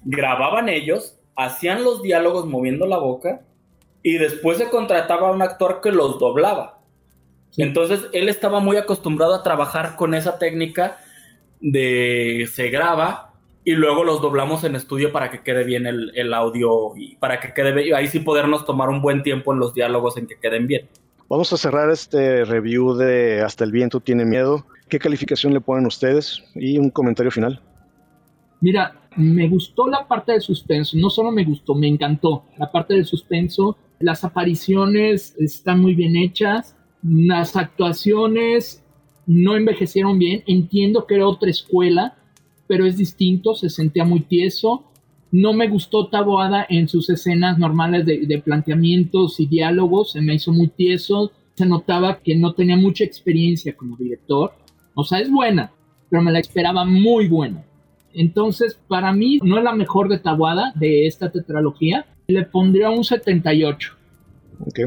Grababan 0.05 0.69
ellos, 0.69 1.19
hacían 1.35 1.83
los 1.83 2.01
diálogos 2.01 2.45
moviendo 2.45 2.85
la 2.85 2.97
boca 2.97 3.41
y 4.03 4.17
después 4.17 4.57
se 4.57 4.69
contrataba 4.69 5.29
a 5.29 5.31
un 5.31 5.41
actor 5.41 5.81
que 5.81 5.91
los 5.91 6.19
doblaba. 6.19 6.79
Entonces 7.57 8.01
él 8.13 8.29
estaba 8.29 8.59
muy 8.59 8.77
acostumbrado 8.77 9.35
a 9.35 9.43
trabajar 9.43 9.95
con 9.95 10.13
esa 10.13 10.37
técnica 10.37 10.97
de 11.59 12.47
se 12.51 12.69
graba 12.69 13.33
y 13.65 13.73
luego 13.73 14.03
los 14.03 14.21
doblamos 14.21 14.63
en 14.63 14.75
estudio 14.75 15.11
para 15.11 15.29
que 15.29 15.41
quede 15.41 15.63
bien 15.63 15.85
el, 15.85 16.33
audio 16.33 16.95
y 16.95 17.15
para 17.17 17.39
que 17.39 17.53
quede 17.53 17.73
bien, 17.73 17.95
ahí 17.95 18.07
sí 18.07 18.19
podernos 18.19 18.65
tomar 18.65 18.89
un 18.89 19.01
buen 19.01 19.23
tiempo 19.23 19.53
en 19.53 19.59
los 19.59 19.73
diálogos 19.73 20.17
en 20.17 20.27
que 20.27 20.37
queden 20.37 20.67
bien. 20.67 20.87
Vamos 21.29 21.53
a 21.53 21.57
cerrar 21.57 21.91
este 21.91 22.45
review 22.45 22.95
de 22.95 23.41
Hasta 23.41 23.63
el 23.63 23.71
viento 23.71 23.99
tiene 23.99 24.25
miedo. 24.25 24.65
¿Qué 24.87 24.97
calificación 24.97 25.53
le 25.53 25.61
ponen 25.61 25.85
ustedes? 25.85 26.43
Y 26.55 26.79
un 26.79 26.89
comentario 26.89 27.31
final. 27.31 27.61
Mira, 28.61 28.95
me 29.15 29.47
gustó 29.47 29.87
la 29.87 30.07
parte 30.07 30.31
del 30.31 30.41
suspenso, 30.41 30.97
no 30.97 31.09
solo 31.09 31.31
me 31.31 31.45
gustó, 31.45 31.75
me 31.75 31.87
encantó 31.87 32.45
la 32.57 32.71
parte 32.71 32.95
del 32.95 33.05
suspenso. 33.05 33.77
Las 33.99 34.23
apariciones 34.23 35.35
están 35.37 35.81
muy 35.81 35.93
bien 35.93 36.15
hechas, 36.15 36.75
las 37.03 37.55
actuaciones 37.55 38.83
no 39.29 39.55
envejecieron 39.55 40.17
bien. 40.17 40.43
Entiendo 40.47 41.05
que 41.05 41.15
era 41.15 41.27
otra 41.27 41.51
escuela, 41.51 42.17
pero 42.67 42.85
es 42.85 42.97
distinto, 42.97 43.53
se 43.53 43.69
sentía 43.69 44.03
muy 44.03 44.21
tieso. 44.21 44.85
No 45.31 45.53
me 45.53 45.67
gustó 45.67 46.07
Taboada 46.07 46.65
en 46.67 46.87
sus 46.87 47.09
escenas 47.11 47.59
normales 47.59 48.05
de, 48.05 48.41
planteamientos 48.43 49.39
y 49.39 49.45
diálogos, 49.45 50.13
se 50.13 50.21
me 50.21 50.33
hizo 50.33 50.51
muy 50.51 50.69
tieso, 50.69 51.31
se 51.53 51.67
notaba 51.67 52.19
que 52.19 52.35
no 52.35 52.53
tenía 52.53 52.75
mucha 52.75 53.03
experiencia 53.03 53.75
como 53.75 53.95
director. 53.95 54.53
O 54.95 55.03
sea, 55.03 55.19
es 55.19 55.29
buena, 55.29 55.71
pero 56.09 56.23
me 56.23 56.31
la 56.31 56.39
esperaba 56.39 56.83
muy 56.83 57.27
buena. 57.27 57.63
Entonces, 58.13 58.79
para 58.87 59.13
mí, 59.13 59.39
no 59.43 59.59
es 59.59 59.63
la 59.63 59.75
mejor 59.75 60.09
de 60.09 60.17
Taboada 60.17 60.73
de 60.75 61.05
esta 61.05 61.31
tetralogía. 61.31 62.07
Le 62.29 62.43
pondría 62.45 62.91
un 62.91 63.03
78. 63.03 63.91
Ok. 64.59 64.79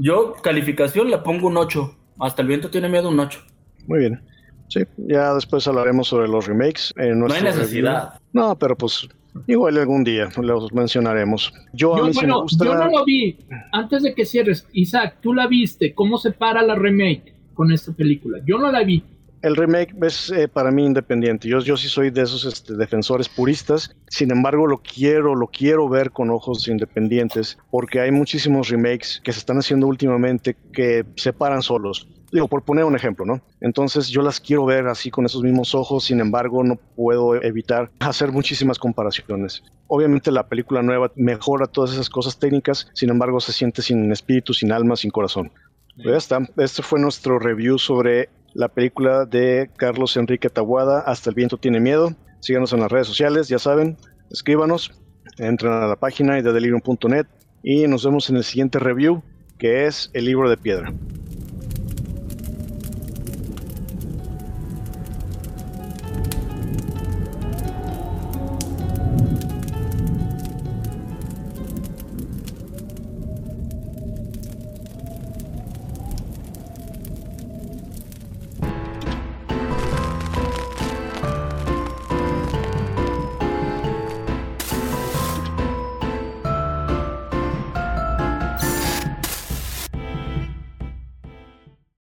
Yo, 0.00 0.34
calificación, 0.42 1.08
le 1.08 1.18
pongo 1.18 1.46
un 1.46 1.56
8. 1.56 1.96
Hasta 2.18 2.42
el 2.42 2.48
viento 2.48 2.68
tiene 2.68 2.88
miedo 2.88 3.08
un 3.08 3.20
8. 3.20 3.40
Muy 3.86 4.00
bien. 4.00 4.20
Sí, 4.66 4.80
ya 4.96 5.32
después 5.32 5.66
hablaremos 5.68 6.08
sobre 6.08 6.26
los 6.26 6.48
remakes. 6.48 6.92
no 6.96 7.32
hay 7.32 7.42
necesidad. 7.42 8.14
No, 8.32 8.58
pero 8.58 8.76
pues 8.76 9.08
igual 9.46 9.78
algún 9.78 10.02
día 10.02 10.28
los 10.42 10.72
mencionaremos. 10.72 11.52
Yo, 11.72 11.94
a 11.94 12.08
mí 12.08 12.12
me 12.22 12.32
gusta... 12.32 12.64
yo 12.64 12.74
no 12.74 12.90
lo 12.90 13.04
vi. 13.04 13.38
Antes 13.72 14.02
de 14.02 14.12
que 14.12 14.24
cierres, 14.24 14.66
Isaac, 14.72 15.18
tú 15.20 15.32
la 15.32 15.46
viste. 15.46 15.94
¿Cómo 15.94 16.18
se 16.18 16.32
para 16.32 16.60
la 16.62 16.74
remake 16.74 17.34
con 17.54 17.70
esta 17.70 17.92
película? 17.92 18.38
Yo 18.44 18.58
no 18.58 18.72
la 18.72 18.82
vi. 18.82 19.04
El 19.42 19.56
remake 19.56 19.94
es 20.02 20.30
eh, 20.30 20.48
para 20.48 20.70
mí 20.70 20.84
independiente. 20.84 21.48
Yo, 21.48 21.60
yo 21.60 21.76
sí 21.76 21.88
soy 21.88 22.10
de 22.10 22.22
esos 22.22 22.44
este, 22.44 22.76
defensores 22.76 23.28
puristas. 23.28 23.96
Sin 24.08 24.30
embargo, 24.30 24.66
lo 24.66 24.78
quiero, 24.78 25.34
lo 25.34 25.46
quiero 25.46 25.88
ver 25.88 26.10
con 26.10 26.30
ojos 26.30 26.68
independientes, 26.68 27.58
porque 27.70 28.00
hay 28.00 28.10
muchísimos 28.10 28.68
remakes 28.68 29.20
que 29.24 29.32
se 29.32 29.38
están 29.38 29.56
haciendo 29.56 29.86
últimamente 29.86 30.56
que 30.72 31.06
se 31.16 31.32
paran 31.32 31.62
solos. 31.62 32.06
Digo, 32.32 32.48
por 32.48 32.62
poner 32.62 32.84
un 32.84 32.94
ejemplo, 32.94 33.24
¿no? 33.24 33.40
Entonces 33.60 34.08
yo 34.08 34.22
las 34.22 34.40
quiero 34.40 34.64
ver 34.64 34.86
así 34.86 35.10
con 35.10 35.24
esos 35.24 35.42
mismos 35.42 35.74
ojos, 35.74 36.04
sin 36.04 36.20
embargo 36.20 36.62
no 36.62 36.76
puedo 36.76 37.34
evitar 37.42 37.90
hacer 37.98 38.30
muchísimas 38.30 38.78
comparaciones. 38.78 39.64
Obviamente 39.88 40.30
la 40.30 40.46
película 40.46 40.82
nueva 40.82 41.10
mejora 41.16 41.66
todas 41.66 41.92
esas 41.92 42.08
cosas 42.08 42.38
técnicas, 42.38 42.88
sin 42.94 43.10
embargo 43.10 43.40
se 43.40 43.52
siente 43.52 43.82
sin 43.82 44.12
espíritu, 44.12 44.54
sin 44.54 44.70
alma, 44.70 44.94
sin 44.94 45.10
corazón. 45.10 45.50
Pues 45.96 46.06
ya 46.06 46.16
está, 46.16 46.38
este 46.56 46.82
fue 46.82 47.00
nuestro 47.00 47.38
review 47.38 47.78
sobre 47.78 48.28
la 48.54 48.68
película 48.68 49.24
de 49.24 49.70
Carlos 49.76 50.16
Enrique 50.16 50.50
Taguada, 50.50 51.00
Hasta 51.00 51.30
el 51.30 51.36
viento 51.36 51.56
tiene 51.56 51.80
miedo. 51.80 52.14
Síganos 52.40 52.72
en 52.72 52.80
las 52.80 52.90
redes 52.90 53.06
sociales, 53.06 53.48
ya 53.48 53.58
saben, 53.58 53.96
escríbanos, 54.30 54.92
entren 55.38 55.72
a 55.72 55.86
la 55.86 55.96
página 55.96 56.40
de 56.40 56.52
delirium.net 56.52 57.26
y 57.62 57.86
nos 57.86 58.04
vemos 58.04 58.30
en 58.30 58.36
el 58.36 58.44
siguiente 58.44 58.78
review, 58.78 59.22
que 59.58 59.86
es 59.86 60.10
El 60.14 60.24
libro 60.24 60.48
de 60.48 60.56
piedra. 60.56 60.92